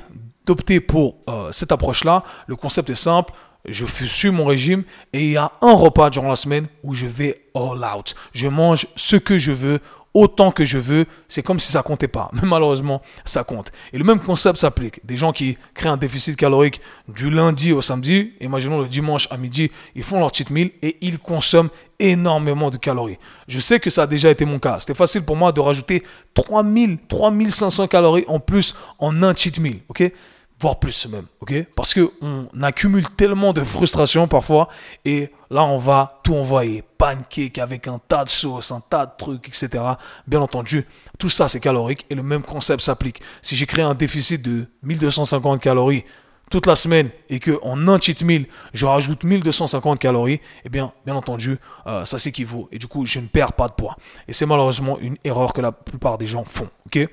d'opter 0.46 0.80
pour 0.80 1.18
euh, 1.28 1.50
cette 1.52 1.72
approche-là, 1.72 2.22
le 2.46 2.56
concept 2.56 2.90
est 2.90 2.94
simple 2.94 3.32
je 3.68 3.86
suis 3.86 4.30
mon 4.30 4.44
régime 4.44 4.84
et 5.12 5.24
il 5.24 5.30
y 5.32 5.36
a 5.36 5.52
un 5.60 5.72
repas 5.72 6.10
durant 6.10 6.28
la 6.28 6.36
semaine 6.36 6.66
où 6.82 6.94
je 6.94 7.06
vais 7.06 7.42
all 7.54 7.84
out. 7.84 8.14
Je 8.32 8.48
mange 8.48 8.86
ce 8.96 9.16
que 9.16 9.38
je 9.38 9.52
veux, 9.52 9.80
autant 10.16 10.50
que 10.50 10.64
je 10.64 10.78
veux. 10.78 11.06
C'est 11.28 11.42
comme 11.42 11.60
si 11.60 11.70
ça 11.70 11.82
comptait 11.82 12.08
pas. 12.08 12.30
Mais 12.32 12.48
malheureusement, 12.48 13.02
ça 13.24 13.44
compte. 13.44 13.70
Et 13.92 13.98
le 13.98 14.04
même 14.04 14.18
concept 14.18 14.58
s'applique. 14.58 15.04
Des 15.04 15.16
gens 15.16 15.32
qui 15.32 15.58
créent 15.74 15.90
un 15.90 15.96
déficit 15.96 16.36
calorique 16.36 16.80
du 17.06 17.30
lundi 17.30 17.72
au 17.72 17.82
samedi, 17.82 18.32
imaginons 18.40 18.80
le 18.80 18.88
dimanche 18.88 19.28
à 19.30 19.36
midi, 19.36 19.70
ils 19.94 20.02
font 20.02 20.18
leur 20.18 20.34
cheat 20.34 20.50
meal 20.50 20.70
et 20.82 20.96
ils 21.02 21.18
consomment 21.18 21.68
énormément 21.98 22.70
de 22.70 22.78
calories. 22.78 23.18
Je 23.46 23.60
sais 23.60 23.78
que 23.78 23.90
ça 23.90 24.02
a 24.02 24.06
déjà 24.06 24.30
été 24.30 24.44
mon 24.44 24.58
cas. 24.58 24.78
C'était 24.80 24.94
facile 24.94 25.22
pour 25.22 25.36
moi 25.36 25.52
de 25.52 25.60
rajouter 25.60 26.02
3000, 26.34 26.98
3500 27.08 27.86
calories 27.86 28.24
en 28.28 28.40
plus 28.40 28.74
en 28.98 29.22
un 29.22 29.34
cheat 29.34 29.58
meal. 29.58 29.80
Ok? 29.88 30.10
Voire 30.58 30.78
plus 30.78 31.06
même, 31.06 31.26
ok? 31.40 31.66
Parce 31.74 31.92
que 31.92 32.10
on 32.22 32.48
accumule 32.62 33.06
tellement 33.10 33.52
de 33.52 33.62
frustration 33.62 34.26
parfois 34.26 34.68
et 35.04 35.30
là 35.50 35.64
on 35.64 35.76
va 35.76 36.20
tout 36.24 36.34
envoyer, 36.34 36.82
pancake 36.96 37.58
avec 37.58 37.88
un 37.88 38.00
tas 38.08 38.24
de 38.24 38.30
sauce, 38.30 38.72
un 38.72 38.80
tas 38.80 39.06
de 39.06 39.12
trucs, 39.18 39.48
etc. 39.48 39.84
Bien 40.26 40.40
entendu, 40.40 40.86
tout 41.18 41.28
ça 41.28 41.48
c'est 41.48 41.60
calorique 41.60 42.06
et 42.08 42.14
le 42.14 42.22
même 42.22 42.42
concept 42.42 42.82
s'applique. 42.82 43.20
Si 43.42 43.54
j'ai 43.54 43.66
créé 43.66 43.84
un 43.84 43.94
déficit 43.94 44.42
de 44.42 44.66
1250 44.82 45.60
calories 45.60 46.04
toute 46.50 46.66
la 46.66 46.76
semaine 46.76 47.10
et 47.28 47.38
que 47.40 47.58
en 47.62 47.88
un 47.88 48.00
cheat 48.00 48.22
meal 48.22 48.46
je 48.72 48.86
rajoute 48.86 49.24
1250 49.24 49.98
calories, 49.98 50.40
eh 50.64 50.68
bien, 50.70 50.92
bien 51.04 51.16
entendu, 51.16 51.58
euh, 51.86 52.04
ça 52.06 52.18
s'équivaut 52.18 52.68
et 52.72 52.78
du 52.78 52.86
coup 52.86 53.04
je 53.04 53.18
ne 53.18 53.26
perds 53.26 53.52
pas 53.52 53.68
de 53.68 53.74
poids. 53.74 53.96
Et 54.26 54.32
c'est 54.32 54.46
malheureusement 54.46 54.98
une 55.00 55.18
erreur 55.22 55.52
que 55.52 55.60
la 55.60 55.72
plupart 55.72 56.16
des 56.16 56.26
gens 56.26 56.44
font, 56.44 56.70
ok? 56.86 57.08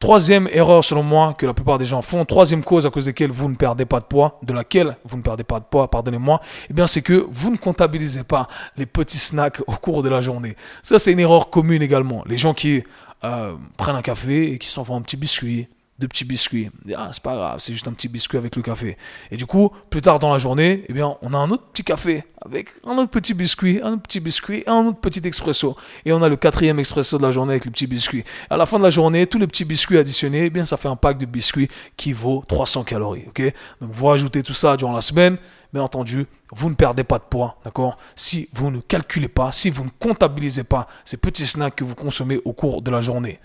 Troisième 0.00 0.48
erreur 0.50 0.82
selon 0.82 1.02
moi 1.02 1.34
que 1.36 1.44
la 1.44 1.52
plupart 1.52 1.76
des 1.76 1.84
gens 1.84 2.00
font, 2.00 2.24
troisième 2.24 2.64
cause 2.64 2.86
à 2.86 2.90
cause 2.90 3.04
de 3.04 3.10
laquelle 3.10 3.30
vous 3.30 3.50
ne 3.50 3.54
perdez 3.54 3.84
pas 3.84 4.00
de 4.00 4.06
poids, 4.06 4.38
de 4.42 4.54
laquelle 4.54 4.96
vous 5.04 5.18
ne 5.18 5.22
perdez 5.22 5.44
pas 5.44 5.60
de 5.60 5.66
poids, 5.66 5.90
pardonnez-moi, 5.90 6.40
eh 6.70 6.72
bien 6.72 6.86
c'est 6.86 7.02
que 7.02 7.26
vous 7.30 7.50
ne 7.50 7.58
comptabilisez 7.58 8.24
pas 8.24 8.48
les 8.78 8.86
petits 8.86 9.18
snacks 9.18 9.60
au 9.66 9.72
cours 9.72 10.02
de 10.02 10.08
la 10.08 10.22
journée. 10.22 10.56
Ça 10.82 10.98
c'est 10.98 11.12
une 11.12 11.20
erreur 11.20 11.50
commune 11.50 11.82
également. 11.82 12.24
Les 12.26 12.38
gens 12.38 12.54
qui 12.54 12.82
euh, 13.24 13.54
prennent 13.76 13.94
un 13.94 14.00
café 14.00 14.54
et 14.54 14.58
qui 14.58 14.68
s'en 14.68 14.84
font 14.84 14.96
un 14.96 15.02
petit 15.02 15.18
biscuit, 15.18 15.68
deux 16.00 16.08
petits 16.08 16.24
biscuits. 16.24 16.70
Ah, 16.96 17.10
c'est 17.12 17.22
pas 17.22 17.34
grave, 17.34 17.60
c'est 17.60 17.72
juste 17.72 17.86
un 17.86 17.92
petit 17.92 18.08
biscuit 18.08 18.38
avec 18.38 18.56
le 18.56 18.62
café. 18.62 18.96
Et 19.30 19.36
du 19.36 19.46
coup, 19.46 19.70
plus 19.90 20.00
tard 20.00 20.18
dans 20.18 20.32
la 20.32 20.38
journée, 20.38 20.84
eh 20.88 20.92
bien, 20.92 21.16
on 21.20 21.34
a 21.34 21.36
un 21.38 21.50
autre 21.50 21.64
petit 21.72 21.84
café 21.84 22.24
avec 22.42 22.70
un 22.86 22.96
autre 22.96 23.10
petit 23.10 23.34
biscuit, 23.34 23.80
un 23.82 23.92
autre 23.92 24.02
petit 24.02 24.18
biscuit 24.18 24.62
et 24.66 24.68
un 24.68 24.86
autre 24.86 24.98
petit 24.98 25.20
expresso. 25.24 25.76
Et 26.06 26.12
on 26.12 26.22
a 26.22 26.28
le 26.28 26.36
quatrième 26.36 26.78
expresso 26.78 27.18
de 27.18 27.22
la 27.22 27.30
journée 27.30 27.52
avec 27.52 27.66
le 27.66 27.70
petit 27.70 27.86
biscuit. 27.86 28.24
À 28.48 28.56
la 28.56 28.64
fin 28.64 28.78
de 28.78 28.82
la 28.82 28.90
journée, 28.90 29.26
tous 29.26 29.38
les 29.38 29.46
petits 29.46 29.66
biscuits 29.66 29.98
additionnés, 29.98 30.46
eh 30.46 30.50
bien, 30.50 30.64
ça 30.64 30.78
fait 30.78 30.88
un 30.88 30.96
pack 30.96 31.18
de 31.18 31.26
biscuits 31.26 31.68
qui 31.98 32.14
vaut 32.14 32.42
300 32.48 32.84
calories. 32.84 33.24
Ok? 33.28 33.42
Donc, 33.80 33.90
vous 33.92 34.10
ajoutez 34.10 34.42
tout 34.42 34.54
ça 34.54 34.78
durant 34.78 34.94
la 34.94 35.02
semaine. 35.02 35.36
Bien 35.72 35.82
entendu, 35.82 36.26
vous 36.50 36.68
ne 36.68 36.74
perdez 36.74 37.04
pas 37.04 37.18
de 37.18 37.24
poids, 37.24 37.58
d'accord? 37.64 37.96
Si 38.16 38.48
vous 38.54 38.72
ne 38.72 38.80
calculez 38.80 39.28
pas, 39.28 39.52
si 39.52 39.70
vous 39.70 39.84
ne 39.84 39.90
comptabilisez 40.00 40.64
pas 40.64 40.88
ces 41.04 41.16
petits 41.16 41.46
snacks 41.46 41.76
que 41.76 41.84
vous 41.84 41.94
consommez 41.94 42.40
au 42.44 42.52
cours 42.52 42.82
de 42.82 42.90
la 42.90 43.00
journée. 43.00 43.38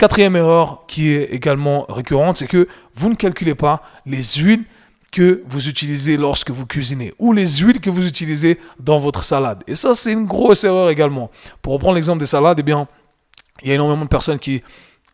Quatrième 0.00 0.34
erreur 0.34 0.84
qui 0.86 1.10
est 1.10 1.24
également 1.24 1.84
récurrente, 1.90 2.38
c'est 2.38 2.46
que 2.46 2.66
vous 2.94 3.10
ne 3.10 3.14
calculez 3.14 3.54
pas 3.54 3.82
les 4.06 4.22
huiles 4.22 4.64
que 5.12 5.42
vous 5.46 5.68
utilisez 5.68 6.16
lorsque 6.16 6.48
vous 6.50 6.64
cuisinez 6.64 7.12
ou 7.18 7.34
les 7.34 7.58
huiles 7.58 7.82
que 7.82 7.90
vous 7.90 8.06
utilisez 8.06 8.58
dans 8.78 8.96
votre 8.96 9.24
salade. 9.24 9.62
Et 9.66 9.74
ça, 9.74 9.92
c'est 9.92 10.14
une 10.14 10.24
grosse 10.24 10.64
erreur 10.64 10.88
également. 10.88 11.30
Pour 11.60 11.74
reprendre 11.74 11.96
l'exemple 11.96 12.18
des 12.18 12.24
salades, 12.24 12.58
eh 12.58 12.62
bien, 12.62 12.88
il 13.60 13.68
y 13.68 13.72
a 13.72 13.74
énormément 13.74 14.04
de 14.04 14.08
personnes 14.08 14.38
qui 14.38 14.62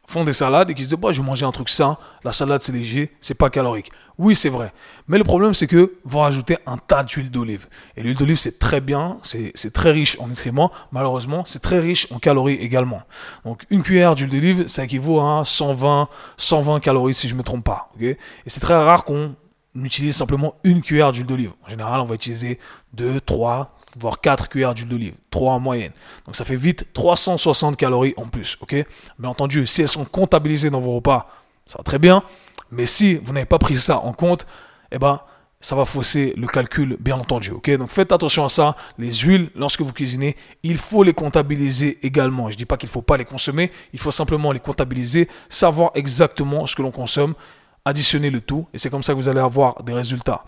font 0.06 0.24
des 0.24 0.32
salades 0.32 0.70
et 0.70 0.74
qui 0.74 0.84
se 0.84 0.88
disent, 0.88 0.98
bah, 0.98 1.12
je 1.12 1.20
vais 1.20 1.26
manger 1.26 1.46
un 1.46 1.52
truc 1.52 1.68
sain, 1.68 1.96
la 2.24 2.32
salade 2.32 2.62
c'est 2.62 2.72
léger, 2.72 3.12
c'est 3.20 3.34
pas 3.34 3.50
calorique. 3.50 3.90
Oui, 4.18 4.34
c'est 4.34 4.48
vrai. 4.48 4.72
Mais 5.08 5.18
le 5.18 5.24
problème, 5.24 5.52
c'est 5.52 5.66
que 5.66 5.96
vous 6.04 6.18
rajoutez 6.18 6.56
un 6.66 6.78
tas 6.78 7.02
d'huile 7.02 7.30
d'olive. 7.30 7.66
Et 7.96 8.02
l'huile 8.02 8.16
d'olive, 8.16 8.38
c'est 8.38 8.58
très 8.58 8.80
bien, 8.80 9.18
c'est 9.22 9.72
très 9.74 9.90
riche 9.90 10.18
en 10.20 10.28
nutriments. 10.28 10.72
Malheureusement, 10.90 11.42
c'est 11.44 11.60
très 11.60 11.80
riche 11.80 12.10
en 12.10 12.18
calories 12.18 12.54
également. 12.54 13.02
Donc, 13.44 13.66
une 13.68 13.82
cuillère 13.82 14.14
d'huile 14.14 14.30
d'olive, 14.30 14.68
ça 14.68 14.84
équivaut 14.84 15.20
à 15.20 15.42
120, 15.44 16.08
120 16.38 16.80
calories 16.80 17.12
si 17.12 17.28
je 17.28 17.34
me 17.34 17.42
trompe 17.42 17.64
pas. 17.64 17.90
Et 18.00 18.16
c'est 18.46 18.60
très 18.60 18.74
rare 18.74 19.04
qu'on 19.04 19.34
on 19.76 19.84
utilise 19.84 20.16
simplement 20.16 20.54
une 20.64 20.80
cuillère 20.80 21.12
d'huile 21.12 21.26
d'olive. 21.26 21.52
En 21.64 21.68
général, 21.68 22.00
on 22.00 22.04
va 22.04 22.14
utiliser 22.14 22.58
2, 22.94 23.20
3, 23.20 23.76
voire 23.98 24.20
4 24.20 24.48
cuillères 24.48 24.74
d'huile 24.74 24.88
d'olive. 24.88 25.14
3 25.30 25.52
en 25.52 25.60
moyenne. 25.60 25.92
Donc 26.24 26.34
ça 26.34 26.44
fait 26.44 26.56
vite 26.56 26.86
360 26.94 27.76
calories 27.76 28.14
en 28.16 28.26
plus. 28.26 28.56
Bien 29.18 29.28
entendu, 29.28 29.66
si 29.66 29.82
elles 29.82 29.88
sont 29.88 30.04
comptabilisées 30.04 30.70
dans 30.70 30.80
vos 30.80 30.94
repas, 30.94 31.28
ça 31.66 31.78
va 31.78 31.84
très 31.84 31.98
bien. 31.98 32.22
Mais 32.70 32.86
si 32.86 33.16
vous 33.16 33.32
n'avez 33.32 33.46
pas 33.46 33.58
pris 33.58 33.76
ça 33.76 33.98
en 33.98 34.12
compte, 34.12 34.46
eh 34.92 34.98
ben, 34.98 35.20
ça 35.60 35.74
va 35.74 35.84
fausser 35.84 36.32
le 36.36 36.46
calcul, 36.46 36.96
bien 37.00 37.16
entendu. 37.16 37.50
Donc 37.50 37.90
faites 37.90 38.12
attention 38.12 38.44
à 38.44 38.48
ça. 38.48 38.76
Les 38.98 39.12
huiles, 39.12 39.50
lorsque 39.54 39.82
vous 39.82 39.92
cuisinez, 39.92 40.36
il 40.62 40.78
faut 40.78 41.02
les 41.02 41.12
comptabiliser 41.12 41.98
également. 42.02 42.48
Je 42.50 42.54
ne 42.54 42.58
dis 42.58 42.66
pas 42.66 42.76
qu'il 42.76 42.88
ne 42.88 42.92
faut 42.92 43.02
pas 43.02 43.16
les 43.16 43.24
consommer, 43.24 43.72
il 43.92 43.98
faut 43.98 44.10
simplement 44.10 44.52
les 44.52 44.60
comptabiliser, 44.60 45.28
savoir 45.48 45.90
exactement 45.94 46.66
ce 46.66 46.76
que 46.76 46.82
l'on 46.82 46.90
consomme 46.90 47.34
additionner 47.86 48.28
le 48.28 48.42
tout, 48.42 48.66
et 48.74 48.78
c'est 48.78 48.90
comme 48.90 49.02
ça 49.02 49.12
que 49.12 49.16
vous 49.16 49.28
allez 49.28 49.40
avoir 49.40 49.82
des 49.82 49.94
résultats. 49.94 50.44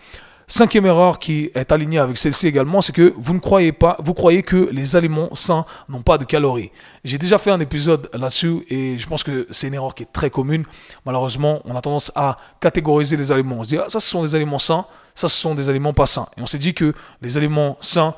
Cinquième 0.51 0.87
erreur 0.87 1.19
qui 1.19 1.51
est 1.55 1.71
alignée 1.71 1.99
avec 1.99 2.17
celle-ci 2.17 2.47
également, 2.47 2.81
c'est 2.81 2.95
que 2.95 3.13
vous 3.19 3.35
ne 3.35 3.39
croyez 3.39 3.71
pas, 3.71 3.97
vous 4.03 4.15
croyez 4.15 4.43
que 4.43 4.71
les 4.73 4.97
aliments 4.97 5.29
sains 5.35 5.67
n'ont 5.91 6.01
pas 6.01 6.17
de 6.17 6.25
calories. 6.25 6.71
J'ai 7.05 7.19
déjà 7.19 7.37
fait 7.37 7.51
un 7.51 7.61
épisode 7.61 8.09
là-dessus 8.15 8.65
et 8.71 8.97
je 8.97 9.07
pense 9.07 9.23
que 9.23 9.47
c'est 9.51 9.69
une 9.69 9.75
erreur 9.75 9.95
qui 9.95 10.05
est 10.05 10.13
très 10.13 10.31
commune. 10.31 10.65
Malheureusement, 11.05 11.61
on 11.67 11.77
a 11.77 11.83
tendance 11.83 12.11
à 12.15 12.39
catégoriser 12.61 13.19
les 13.19 13.31
aliments. 13.31 13.57
On 13.59 13.65
se 13.65 13.69
dit, 13.69 13.77
ah, 13.77 13.85
ça 13.89 14.01
ce 14.01 14.09
sont 14.09 14.23
des 14.23 14.35
aliments 14.35 14.59
sains, 14.59 14.87
ça 15.15 15.29
ce 15.29 15.37
sont 15.37 15.55
des 15.55 15.69
aliments 15.69 15.93
pas 15.93 16.07
sains. 16.07 16.27
Et 16.39 16.41
on 16.41 16.47
s'est 16.47 16.57
dit 16.57 16.73
que 16.73 16.95
les 17.21 17.37
aliments 17.37 17.77
sains, 17.83 18.15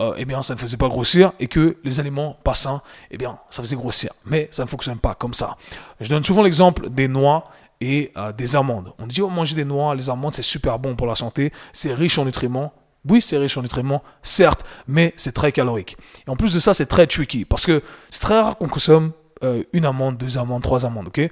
euh, 0.00 0.14
eh 0.16 0.24
bien, 0.24 0.40
ça 0.44 0.54
ne 0.54 0.60
faisait 0.60 0.76
pas 0.76 0.88
grossir 0.88 1.32
et 1.40 1.48
que 1.48 1.78
les 1.82 1.98
aliments 1.98 2.36
pas 2.44 2.54
sains, 2.54 2.80
eh 3.10 3.18
bien, 3.18 3.38
ça 3.50 3.60
faisait 3.60 3.76
grossir. 3.76 4.12
Mais 4.24 4.46
ça 4.52 4.62
ne 4.62 4.68
fonctionne 4.68 4.98
pas 4.98 5.14
comme 5.14 5.34
ça. 5.34 5.56
Je 6.00 6.08
donne 6.08 6.22
souvent 6.22 6.44
l'exemple 6.44 6.90
des 6.90 7.08
noix 7.08 7.42
et 7.82 8.12
euh, 8.16 8.32
des 8.32 8.54
amandes. 8.54 8.92
On 8.98 9.06
dit, 9.06 9.20
oh, 9.20 9.28
manger 9.28 9.56
des 9.56 9.64
noix, 9.64 9.94
les 9.94 10.08
amandes, 10.08 10.34
c'est 10.34 10.42
super 10.42 10.78
bon 10.78 10.94
pour 10.94 11.06
la 11.08 11.16
santé, 11.16 11.52
c'est 11.72 11.92
riche 11.92 12.16
en 12.18 12.24
nutriments. 12.24 12.72
Oui, 13.08 13.20
c'est 13.20 13.36
riche 13.36 13.58
en 13.58 13.62
nutriments, 13.62 14.02
certes, 14.22 14.64
mais 14.86 15.12
c'est 15.16 15.32
très 15.32 15.50
calorique. 15.50 15.96
Et 16.26 16.30
en 16.30 16.36
plus 16.36 16.54
de 16.54 16.60
ça, 16.60 16.72
c'est 16.72 16.86
très 16.86 17.08
tricky 17.08 17.44
parce 17.44 17.66
que 17.66 17.82
c'est 18.10 18.20
très 18.20 18.40
rare 18.40 18.56
qu'on 18.56 18.68
consomme 18.68 19.10
euh, 19.42 19.64
une 19.72 19.84
amande, 19.84 20.16
deux 20.16 20.38
amandes, 20.38 20.62
trois 20.62 20.86
amandes, 20.86 21.08
ok? 21.08 21.28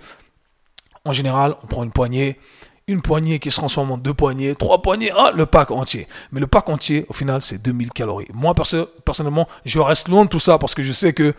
En 1.04 1.12
général, 1.12 1.54
on 1.62 1.69
prend 1.69 1.85
une 1.85 1.92
poignée, 1.92 2.40
une 2.88 3.02
poignée 3.02 3.38
qui 3.38 3.52
se 3.52 3.57
transforme 3.57 3.92
en 3.92 3.99
deux 3.99 4.12
poignées, 4.12 4.57
trois 4.57 4.83
poignées, 4.83 5.12
ah, 5.16 5.30
le 5.33 5.47
pack 5.47 5.71
entier. 5.71 6.09
Mais 6.33 6.40
le 6.40 6.49
pack 6.49 6.69
entier, 6.69 7.07
au 7.09 7.12
final, 7.12 7.40
c'est 7.40 7.62
2000 7.62 7.90
calories. 7.90 8.26
Moi, 8.35 8.52
personnellement, 9.04 9.47
je 9.64 9.78
reste 9.78 10.09
loin 10.09 10.25
de 10.25 10.28
tout 10.28 10.40
ça 10.40 10.59
parce 10.59 10.75
que 10.75 10.83
je 10.83 10.92
sais 10.92 11.12
que 11.12 11.35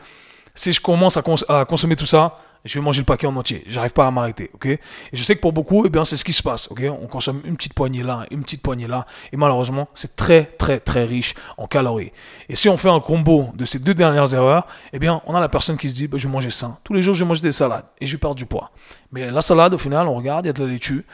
si 0.56 0.72
je 0.72 0.80
commence 0.80 1.18
à 1.18 1.66
consommer 1.66 1.98
tout 1.98 2.06
ça, 2.06 2.40
je 2.66 2.78
vais 2.78 2.84
manger 2.84 3.02
le 3.02 3.06
paquet 3.06 3.28
en 3.28 3.36
entier. 3.36 3.64
J'arrive 3.68 3.94
pas 3.94 4.08
à 4.08 4.12
m'arrêter, 4.12 4.52
ok? 4.54 4.66
Et 4.66 4.80
je 5.14 5.24
sais 5.24 5.36
que 5.36 5.42
pour 5.42 5.54
beaucoup, 5.54 5.86
eh 5.86 5.90
bien, 5.90 6.06
c'est 6.06 6.18
ce 6.18 6.24
qui 6.24 6.34
se 6.34 6.44
passe, 6.44 6.70
ok? 6.72 6.84
On 7.02 7.08
consomme 7.08 7.42
une 7.46 7.56
petite 7.56 7.74
poignée 7.74 8.04
là, 8.04 8.26
une 8.32 8.44
petite 8.44 8.62
poignée 8.62 8.88
là, 8.88 9.06
et 9.32 9.38
malheureusement, 9.38 9.88
c'est 9.94 10.16
très, 10.16 10.46
très, 10.46 10.80
très 10.80 11.06
riche 11.06 11.36
en 11.58 11.68
calories. 11.68 12.12
Et 12.50 12.56
si 12.56 12.70
on 12.70 12.78
fait 12.78 12.90
un 12.90 13.00
combo 13.00 13.50
de 13.56 13.66
ces 13.66 13.80
deux 13.80 13.94
dernières 13.94 14.34
erreurs, 14.34 14.68
eh 14.94 15.00
bien, 15.00 15.22
on 15.26 15.36
a 15.36 15.40
la 15.40 15.50
personne 15.50 15.78
qui 15.78 15.90
se 15.90 15.96
dit, 15.96 16.08
bah, 16.08 16.18
je 16.18 16.28
vais 16.28 16.34
manger 16.34 16.52
sain. 16.52 16.78
Tous 16.84 16.94
les 16.94 17.02
jours, 17.02 17.14
je 17.14 17.24
vais 17.24 17.28
manger 17.28 17.42
des 17.42 17.52
salades 17.52 17.86
et 18.00 18.06
je 18.06 18.18
perdre 18.18 18.36
du 18.36 18.46
poids. 18.46 18.72
Mais 19.12 19.30
la 19.30 19.42
salade, 19.42 19.74
au 19.74 19.78
final, 19.78 20.08
on 20.08 20.16
regarde, 20.16 20.46
il 20.46 20.48
y 20.48 20.52
a 20.52 20.54
de 20.54 20.64
la 20.64 20.72
laitue, 20.72 21.06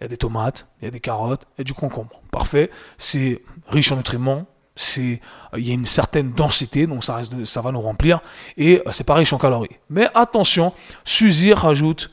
il 0.00 0.04
y 0.04 0.06
a 0.06 0.08
des 0.08 0.16
tomates, 0.16 0.66
il 0.80 0.86
y 0.86 0.88
a 0.88 0.90
des 0.90 1.00
carottes, 1.00 1.46
il 1.56 1.60
y 1.60 1.62
a 1.62 1.64
du 1.64 1.72
concombre. 1.72 2.20
Parfait. 2.30 2.70
C'est 2.98 3.42
riche 3.68 3.92
en 3.92 3.96
nutriments, 3.96 4.46
c'est 4.76 5.20
il 5.56 5.66
y 5.66 5.70
a 5.70 5.74
une 5.74 5.86
certaine 5.86 6.32
densité, 6.32 6.86
donc 6.86 7.02
ça, 7.02 7.22
va 7.62 7.72
nous 7.72 7.80
remplir, 7.80 8.20
et 8.56 8.82
euh, 8.86 8.92
c'est 8.92 9.06
pas 9.06 9.14
riche 9.14 9.32
en 9.32 9.38
calories. 9.38 9.76
Mais 9.88 10.08
attention, 10.14 10.72
Suzy 11.04 11.52
rajoute 11.54 12.10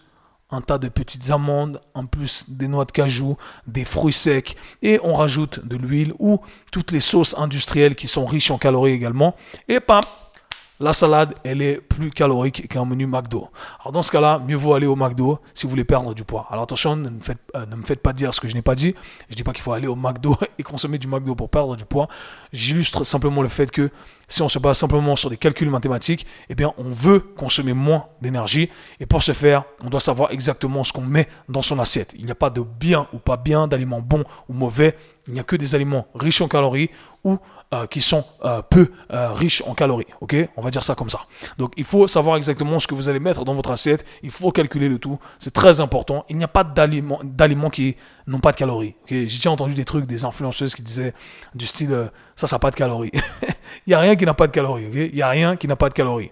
un 0.50 0.62
tas 0.62 0.78
de 0.78 0.88
petites 0.88 1.30
amandes, 1.32 1.82
en 1.94 2.06
plus 2.06 2.46
des 2.48 2.68
noix 2.68 2.86
de 2.86 2.92
cajou, 2.92 3.38
des 3.68 3.86
fruits 3.86 4.14
secs, 4.14 4.56
et 4.82 5.00
on 5.04 5.14
rajoute 5.14 5.66
de 5.66 5.76
l'huile 5.76 6.14
ou 6.20 6.40
toutes 6.72 6.92
les 6.92 7.00
sauces 7.00 7.36
industrielles 7.38 7.96
qui 7.96 8.08
sont 8.08 8.26
riches 8.26 8.52
en 8.52 8.58
calories 8.58 8.94
également, 8.94 9.36
et 9.68 9.80
pas 9.80 10.02
la 10.84 10.92
salade, 10.92 11.34
elle 11.46 11.62
est 11.62 11.76
plus 11.76 12.10
calorique 12.10 12.68
qu'un 12.68 12.84
menu 12.84 13.08
McDo. 13.08 13.48
Alors 13.80 13.94
dans 13.94 14.02
ce 14.02 14.12
cas-là, 14.12 14.42
mieux 14.46 14.58
vaut 14.58 14.74
aller 14.74 14.86
au 14.86 14.98
McDo 14.98 15.40
si 15.54 15.66
vous 15.66 15.70
voulez 15.70 15.86
perdre 15.86 16.14
du 16.14 16.26
poids. 16.26 16.46
Alors 16.52 16.66
attention, 16.66 16.98
ne 16.98 17.10
me 17.10 17.20
faites, 17.22 17.40
euh, 17.56 17.96
pas 18.04 18.12
dire 18.12 18.34
ce 18.34 18.42
que 18.42 18.50
je 18.50 18.54
n'ai 18.54 18.62
pas 18.62 18.76
dit. 18.76 18.94
Je 19.30 19.34
ne 19.34 19.36
dis 19.38 19.44
pas 19.44 19.54
qu'il 19.54 19.62
faut 19.64 19.72
aller 19.72 19.88
au 19.88 19.96
McDo 19.96 20.38
et 20.60 20.64
consommer 20.64 20.98
du 20.98 21.08
McDo 21.08 21.36
pour 21.36 21.50
perdre 21.50 21.78
du 21.78 21.86
poids. 21.86 22.10
J'illustre 22.52 23.06
simplement 23.06 23.42
le 23.42 23.48
fait 23.48 23.72
que 23.72 23.92
si 24.28 24.42
on 24.42 24.50
se 24.50 24.60
base 24.60 24.78
simplement 24.78 25.16
sur 25.16 25.30
des 25.30 25.38
calculs 25.38 25.70
mathématiques, 25.70 26.26
eh 26.50 26.56
bien 26.56 26.74
on 26.78 26.92
veut 26.92 27.20
consommer 27.20 27.74
moins 27.74 28.08
d'énergie. 28.22 28.70
Et 29.00 29.06
pour 29.06 29.24
ce 29.24 29.32
faire, 29.32 29.64
on 29.82 29.90
doit 29.90 30.02
savoir 30.02 30.32
exactement 30.32 30.84
ce 30.84 30.92
qu'on 30.92 31.02
met 31.02 31.30
dans 31.48 31.62
son 31.62 31.80
assiette. 31.80 32.14
Il 32.20 32.26
n'y 32.26 32.32
a 32.32 32.36
pas 32.36 32.50
de 32.50 32.60
bien 32.60 33.08
ou 33.14 33.20
pas 33.20 33.38
bien, 33.38 33.68
d'aliments 33.68 34.02
bons 34.02 34.26
ou 34.50 34.54
mauvais. 34.54 34.98
Il 35.28 35.34
n'y 35.34 35.40
a 35.40 35.44
que 35.44 35.56
des 35.56 35.76
aliments 35.76 36.08
riches 36.14 36.42
en 36.42 36.50
calories 36.50 36.90
ou 37.24 37.38
euh, 37.74 37.88
qui 37.88 38.02
sont 38.02 38.24
euh, 38.46 38.62
peu 38.62 38.92
euh, 39.12 39.34
riches 39.34 39.64
en 39.66 39.74
calories. 39.74 40.06
Ok, 40.22 40.36
on 40.58 40.62
va 40.62 40.70
dire 40.70 40.84
ça 40.84 40.94
comme 40.94 41.10
ça. 41.10 41.22
Donc 41.58 41.74
il 41.76 41.84
faut 41.84 42.08
savoir 42.08 42.38
exactement 42.38 42.80
ce 42.80 42.86
que 42.86 42.94
vous 42.94 43.10
allez 43.10 43.20
mettre 43.20 43.46
dans 43.46 43.56
votre 43.56 43.72
assiette. 43.72 44.06
Il 44.22 44.30
faut 44.30 44.52
calculer 44.52 44.88
le 44.88 45.00
tout. 45.00 45.18
C'est 45.40 45.54
très 45.54 45.82
important. 45.82 46.24
Il 46.30 46.38
n'y 46.38 46.44
a 46.44 46.48
pas 46.48 46.64
d'aliments, 46.64 47.70
qui 47.72 47.96
n'ont 48.28 48.40
pas 48.40 48.52
de 48.52 48.58
calories. 48.58 48.94
J'ai 49.08 49.24
déjà 49.24 49.50
entendu 49.50 49.74
des 49.74 49.86
trucs 49.86 50.06
des 50.06 50.24
influenceuses 50.24 50.76
qui 50.76 50.84
disaient 50.84 51.16
du 51.56 51.66
style 51.66 52.12
ça, 52.36 52.46
ça 52.46 52.58
n'a 52.58 52.60
pas 52.60 52.70
de 52.70 52.76
calories. 52.76 53.12
il 53.88 53.90
n'y 53.90 53.94
a 53.96 54.00
rien 54.00 54.16
qui 54.16 54.26
n'a 54.26 54.36
pas 54.36 54.46
de 54.46 54.52
calories. 54.52 54.90
il 54.94 55.16
n'y 55.16 55.22
a 55.24 55.30
rien 55.30 55.56
qui 55.56 55.68
n'a 55.68 55.76
pas 55.76 55.90
de 55.90 55.96
calories. 55.96 56.32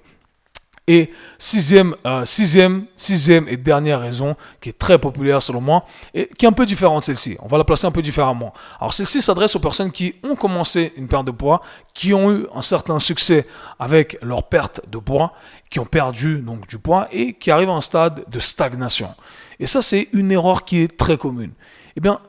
Et 0.93 1.09
sixième, 1.37 1.95
euh, 2.05 2.25
sixième, 2.25 3.47
et 3.47 3.55
dernière 3.55 4.01
raison 4.01 4.35
qui 4.59 4.67
est 4.67 4.77
très 4.77 4.99
populaire 4.99 5.41
selon 5.41 5.61
moi 5.61 5.85
et 6.13 6.27
qui 6.37 6.43
est 6.45 6.49
un 6.49 6.51
peu 6.51 6.65
différente 6.65 7.05
celle-ci. 7.05 7.37
On 7.41 7.47
va 7.47 7.57
la 7.57 7.63
placer 7.63 7.87
un 7.87 7.91
peu 7.91 8.01
différemment. 8.01 8.51
Alors 8.77 8.93
celle-ci 8.93 9.21
s'adresse 9.21 9.55
aux 9.55 9.61
personnes 9.61 9.89
qui 9.93 10.15
ont 10.21 10.35
commencé 10.35 10.91
une 10.97 11.07
perte 11.07 11.25
de 11.27 11.31
poids, 11.31 11.61
qui 11.93 12.13
ont 12.13 12.29
eu 12.29 12.45
un 12.53 12.61
certain 12.61 12.99
succès 12.99 13.47
avec 13.79 14.17
leur 14.21 14.49
perte 14.49 14.81
de 14.89 14.97
poids, 14.97 15.31
qui 15.69 15.79
ont 15.79 15.85
perdu 15.85 16.39
donc 16.39 16.67
du 16.67 16.77
poids 16.77 17.07
et 17.13 17.35
qui 17.35 17.51
arrivent 17.51 17.69
à 17.69 17.75
un 17.75 17.79
stade 17.79 18.25
de 18.29 18.39
stagnation. 18.41 19.15
Et 19.61 19.67
ça 19.67 19.81
c'est 19.81 20.09
une 20.11 20.29
erreur 20.29 20.65
qui 20.65 20.81
est 20.81 20.97
très 20.97 21.17
commune. 21.17 21.53
Eh 21.95 22.01
bien, 22.01 22.19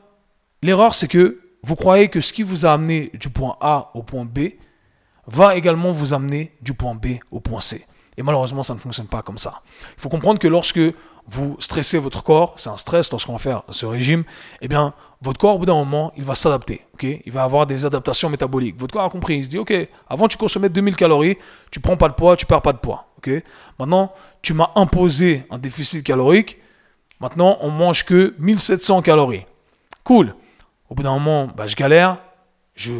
l'erreur 0.61 0.95
c'est 0.95 1.09
que 1.09 1.41
vous 1.63 1.75
croyez 1.75 2.07
que 2.07 2.21
ce 2.21 2.31
qui 2.31 2.43
vous 2.43 2.65
a 2.65 2.71
amené 2.71 3.11
du 3.13 3.27
point 3.27 3.57
A 3.59 3.91
au 3.93 4.03
point 4.03 4.23
B 4.23 4.53
va 5.27 5.57
également 5.57 5.91
vous 5.91 6.13
amener 6.13 6.53
du 6.61 6.73
point 6.73 6.95
B 6.95 7.17
au 7.29 7.41
point 7.41 7.59
C. 7.59 7.85
Et 8.17 8.23
malheureusement, 8.23 8.63
ça 8.63 8.73
ne 8.73 8.79
fonctionne 8.79 9.07
pas 9.07 9.21
comme 9.21 9.37
ça. 9.37 9.61
Il 9.97 10.01
faut 10.01 10.09
comprendre 10.09 10.39
que 10.39 10.47
lorsque 10.47 10.79
vous 11.27 11.55
stressez 11.59 11.97
votre 11.97 12.21
corps, 12.23 12.53
c'est 12.57 12.69
un 12.69 12.77
stress 12.77 13.11
lorsqu'on 13.11 13.33
va 13.33 13.39
faire 13.39 13.63
ce 13.69 13.85
régime, 13.85 14.23
eh 14.61 14.67
bien, 14.67 14.93
votre 15.21 15.39
corps, 15.39 15.55
au 15.55 15.59
bout 15.59 15.65
d'un 15.65 15.75
moment, 15.75 16.11
il 16.17 16.23
va 16.23 16.35
s'adapter. 16.35 16.85
ok? 16.95 17.03
Il 17.25 17.31
va 17.31 17.43
avoir 17.43 17.65
des 17.65 17.85
adaptations 17.85 18.29
métaboliques. 18.29 18.77
Votre 18.77 18.93
corps 18.93 19.05
a 19.05 19.09
compris. 19.09 19.37
Il 19.37 19.45
se 19.45 19.49
dit, 19.49 19.57
OK, 19.57 19.73
avant 20.09 20.27
tu 20.27 20.37
consommais 20.37 20.69
2000 20.69 20.95
calories, 20.95 21.37
tu 21.71 21.79
prends 21.79 21.95
pas 21.95 22.09
de 22.09 22.13
poids, 22.13 22.35
tu 22.35 22.45
perds 22.45 22.61
pas 22.61 22.73
de 22.73 22.77
poids. 22.77 23.07
ok? 23.17 23.29
Maintenant, 23.79 24.11
tu 24.41 24.53
m'as 24.53 24.71
imposé 24.75 25.45
un 25.49 25.57
déficit 25.57 26.05
calorique. 26.05 26.57
Maintenant, 27.21 27.57
on 27.61 27.69
mange 27.69 28.05
que 28.05 28.35
1700 28.37 29.01
calories. 29.01 29.45
Cool. 30.03 30.35
Au 30.89 30.95
bout 30.95 31.03
d'un 31.03 31.13
moment, 31.13 31.47
bah, 31.47 31.67
je 31.67 31.75
galère. 31.75 32.17
Je 32.75 32.91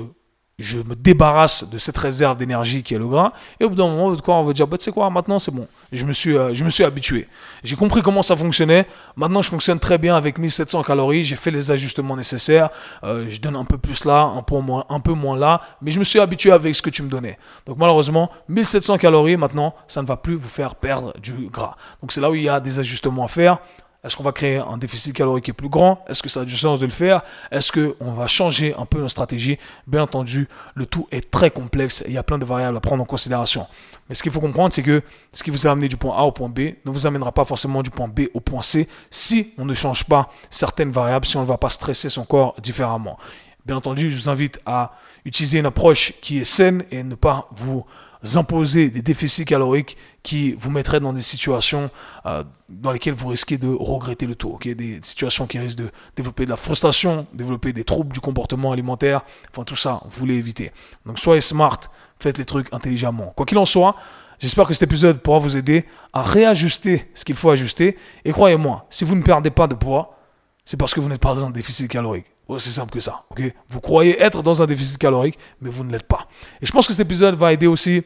je 0.59 0.77
me 0.77 0.95
débarrasse 0.95 1.67
de 1.67 1.79
cette 1.79 1.97
réserve 1.97 2.37
d'énergie 2.37 2.83
qui 2.83 2.93
est 2.93 2.99
le 2.99 3.07
gras. 3.07 3.33
Et 3.59 3.65
au 3.65 3.69
bout 3.69 3.75
d'un 3.75 3.87
moment, 3.87 4.09
votre 4.09 4.21
corps 4.21 4.43
va 4.43 4.53
dire, 4.53 4.67
bah, 4.67 4.77
tu 4.77 4.85
sais 4.85 4.91
quoi, 4.91 5.09
maintenant 5.09 5.39
c'est 5.39 5.51
bon. 5.51 5.67
Je 5.91 6.05
me 6.05 6.13
suis, 6.13 6.37
euh, 6.37 6.53
je 6.53 6.63
me 6.63 6.69
suis 6.69 6.83
habitué. 6.83 7.27
J'ai 7.63 7.75
compris 7.75 8.03
comment 8.03 8.21
ça 8.21 8.35
fonctionnait. 8.35 8.85
Maintenant, 9.15 9.41
je 9.41 9.49
fonctionne 9.49 9.79
très 9.79 9.97
bien 9.97 10.15
avec 10.15 10.37
1700 10.37 10.83
calories. 10.83 11.23
J'ai 11.23 11.35
fait 11.35 11.49
les 11.49 11.71
ajustements 11.71 12.15
nécessaires. 12.15 12.69
Euh, 13.03 13.25
je 13.29 13.41
donne 13.41 13.55
un 13.55 13.65
peu 13.65 13.79
plus 13.79 14.05
là, 14.05 14.21
un 14.21 14.43
peu, 14.43 14.59
moins, 14.59 14.85
un 14.89 14.99
peu 14.99 15.13
moins 15.13 15.37
là. 15.37 15.61
Mais 15.81 15.89
je 15.89 15.97
me 15.97 16.03
suis 16.03 16.19
habitué 16.19 16.51
avec 16.51 16.75
ce 16.75 16.83
que 16.83 16.91
tu 16.91 17.01
me 17.01 17.09
donnais. 17.09 17.39
Donc 17.65 17.77
malheureusement, 17.77 18.29
1700 18.47 18.99
calories, 18.99 19.37
maintenant, 19.37 19.73
ça 19.87 20.03
ne 20.03 20.07
va 20.07 20.17
plus 20.17 20.35
vous 20.35 20.49
faire 20.49 20.75
perdre 20.75 21.13
du 21.19 21.33
gras. 21.51 21.75
Donc 22.01 22.11
c'est 22.11 22.21
là 22.21 22.29
où 22.29 22.35
il 22.35 22.43
y 22.43 22.49
a 22.49 22.59
des 22.59 22.77
ajustements 22.77 23.25
à 23.25 23.27
faire. 23.27 23.57
Est-ce 24.03 24.17
qu'on 24.17 24.23
va 24.23 24.33
créer 24.33 24.57
un 24.57 24.77
déficit 24.77 25.15
calorique 25.15 25.45
qui 25.45 25.51
est 25.51 25.53
plus 25.53 25.69
grand? 25.69 26.03
Est-ce 26.09 26.21
que 26.21 26.27
ça 26.27 26.41
a 26.41 26.45
du 26.45 26.57
sens 26.57 26.81
de 26.81 26.85
le 26.85 26.91
faire? 26.91 27.21
Est-ce 27.51 27.71
qu'on 27.71 28.11
va 28.11 28.27
changer 28.27 28.75
un 28.77 28.85
peu 28.85 28.97
notre 28.97 29.11
stratégie 29.11 29.57
Bien 29.87 30.03
entendu, 30.03 30.49
le 30.75 30.85
tout 30.85 31.07
est 31.11 31.31
très 31.31 31.51
complexe 31.51 32.03
il 32.05 32.13
y 32.13 32.17
a 32.17 32.23
plein 32.23 32.37
de 32.37 32.43
variables 32.43 32.75
à 32.75 32.81
prendre 32.81 33.01
en 33.01 33.05
considération. 33.05 33.65
Mais 34.09 34.15
ce 34.15 34.21
qu'il 34.21 34.31
faut 34.31 34.41
comprendre, 34.41 34.73
c'est 34.73 34.83
que 34.83 35.01
ce 35.31 35.41
qui 35.41 35.51
vous 35.51 35.67
a 35.67 35.71
amené 35.71 35.87
du 35.87 35.95
point 35.95 36.17
A 36.17 36.23
au 36.23 36.33
point 36.33 36.49
B 36.49 36.59
ne 36.83 36.91
vous 36.91 37.07
amènera 37.07 37.31
pas 37.31 37.45
forcément 37.45 37.81
du 37.81 37.91
point 37.91 38.09
B 38.09 38.23
au 38.33 38.41
point 38.41 38.61
C 38.61 38.89
si 39.09 39.53
on 39.57 39.63
ne 39.63 39.73
change 39.73 40.03
pas 40.03 40.29
certaines 40.49 40.91
variables, 40.91 41.25
si 41.25 41.37
on 41.37 41.41
ne 41.41 41.47
va 41.47 41.57
pas 41.57 41.69
stresser 41.69 42.09
son 42.09 42.25
corps 42.25 42.55
différemment. 42.61 43.17
Bien 43.65 43.77
entendu, 43.77 44.11
je 44.11 44.17
vous 44.17 44.29
invite 44.29 44.59
à 44.65 44.91
utiliser 45.23 45.59
une 45.59 45.65
approche 45.65 46.13
qui 46.21 46.39
est 46.39 46.43
saine 46.43 46.83
et 46.91 47.03
ne 47.03 47.15
pas 47.15 47.47
vous 47.55 47.85
imposer 48.35 48.89
des 48.89 49.01
déficits 49.01 49.45
caloriques 49.45 49.97
qui 50.23 50.53
vous 50.53 50.71
mettraient 50.71 50.99
dans 50.99 51.13
des 51.13 51.21
situations 51.21 51.89
euh, 52.25 52.43
dans 52.69 52.91
lesquelles 52.91 53.13
vous 53.13 53.27
risquez 53.27 53.57
de 53.57 53.67
regretter 53.67 54.25
le 54.25 54.35
tout. 54.35 54.49
ok? 54.49 54.67
Des 54.69 54.99
situations 55.01 55.45
qui 55.45 55.59
risquent 55.59 55.79
de 55.79 55.89
développer 56.15 56.45
de 56.45 56.49
la 56.49 56.55
frustration, 56.55 57.27
développer 57.33 57.73
des 57.73 57.83
troubles 57.83 58.13
du 58.13 58.19
comportement 58.19 58.71
alimentaire. 58.71 59.21
Enfin, 59.51 59.63
tout 59.63 59.75
ça, 59.75 60.01
vous 60.05 60.19
voulez 60.19 60.35
éviter. 60.35 60.71
Donc, 61.05 61.19
soyez 61.19 61.41
smart, 61.41 61.79
faites 62.19 62.37
les 62.37 62.45
trucs 62.45 62.73
intelligemment. 62.73 63.33
Quoi 63.35 63.45
qu'il 63.45 63.57
en 63.57 63.65
soit, 63.65 63.95
J'espère 64.39 64.67
que 64.67 64.73
cet 64.73 64.83
épisode 64.83 65.21
pourra 65.21 65.37
vous 65.37 65.55
aider 65.55 65.85
à 66.11 66.21
réajuster 66.21 67.09
ce 67.13 67.23
qu'il 67.23 67.35
faut 67.35 67.49
ajuster. 67.49 67.97
Et 68.25 68.33
croyez-moi, 68.33 68.85
si 68.89 69.05
vous 69.05 69.15
ne 69.15 69.21
perdez 69.21 69.51
pas 69.51 69.67
de 69.67 69.75
poids, 69.75 70.17
c'est 70.65 70.75
parce 70.75 70.93
que 70.93 70.99
vous 70.99 71.07
n'êtes 71.07 71.21
pas 71.21 71.33
dans 71.33 71.45
un 71.45 71.49
déficit 71.49 71.89
calorique. 71.89 72.32
C'est 72.57 72.69
simple 72.71 72.91
que 72.91 72.99
ça. 72.99 73.23
ok? 73.31 73.41
Vous 73.69 73.79
croyez 73.79 74.21
être 74.21 74.43
dans 74.43 74.61
un 74.61 74.65
déficit 74.65 74.97
calorique, 74.97 75.39
mais 75.61 75.69
vous 75.69 75.83
ne 75.83 75.91
l'êtes 75.91 76.07
pas. 76.07 76.27
Et 76.61 76.65
je 76.65 76.71
pense 76.71 76.85
que 76.87 76.93
cet 76.93 77.05
épisode 77.05 77.35
va 77.35 77.53
aider 77.53 77.67
aussi 77.67 78.03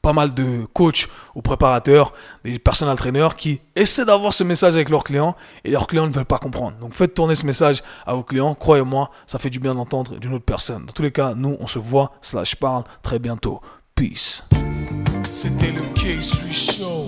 pas 0.00 0.12
mal 0.12 0.34
de 0.34 0.66
coachs 0.72 1.08
ou 1.34 1.42
préparateurs, 1.42 2.12
des 2.44 2.58
personal 2.58 2.96
trainers 2.96 3.36
qui 3.36 3.60
essaient 3.76 4.04
d'avoir 4.04 4.34
ce 4.34 4.42
message 4.42 4.74
avec 4.74 4.88
leurs 4.88 5.04
clients 5.04 5.36
et 5.64 5.70
leurs 5.70 5.86
clients 5.86 6.06
ne 6.06 6.12
veulent 6.12 6.24
pas 6.24 6.38
comprendre. 6.38 6.76
Donc 6.78 6.92
faites 6.92 7.14
tourner 7.14 7.34
ce 7.34 7.46
message 7.46 7.82
à 8.06 8.14
vos 8.14 8.22
clients. 8.22 8.54
Croyez-moi, 8.54 9.10
ça 9.26 9.38
fait 9.38 9.50
du 9.50 9.60
bien 9.60 9.74
d'entendre 9.74 10.16
d'une 10.18 10.34
autre 10.34 10.44
personne. 10.44 10.86
Dans 10.86 10.92
tous 10.92 11.02
les 11.02 11.12
cas, 11.12 11.34
nous, 11.34 11.56
on 11.60 11.66
se 11.66 11.78
voit, 11.78 12.12
slash 12.20 12.56
parle 12.56 12.84
très 13.02 13.18
bientôt. 13.18 13.60
Peace. 13.94 14.42
C'était 15.30 15.72
le 15.72 15.82
K-Sui 15.94 16.52
Show. 16.52 17.06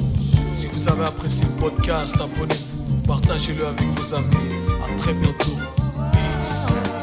Si 0.52 0.66
vous 0.68 0.88
avez 0.88 1.06
apprécié 1.06 1.46
le 1.46 1.60
podcast, 1.60 2.16
abonnez-vous, 2.20 3.02
partagez-le 3.06 3.66
avec 3.66 3.88
vos 3.88 4.14
amis. 4.14 4.54
À 4.84 4.96
très 4.96 5.14
bientôt. 5.14 5.83
Peace. 6.44 6.93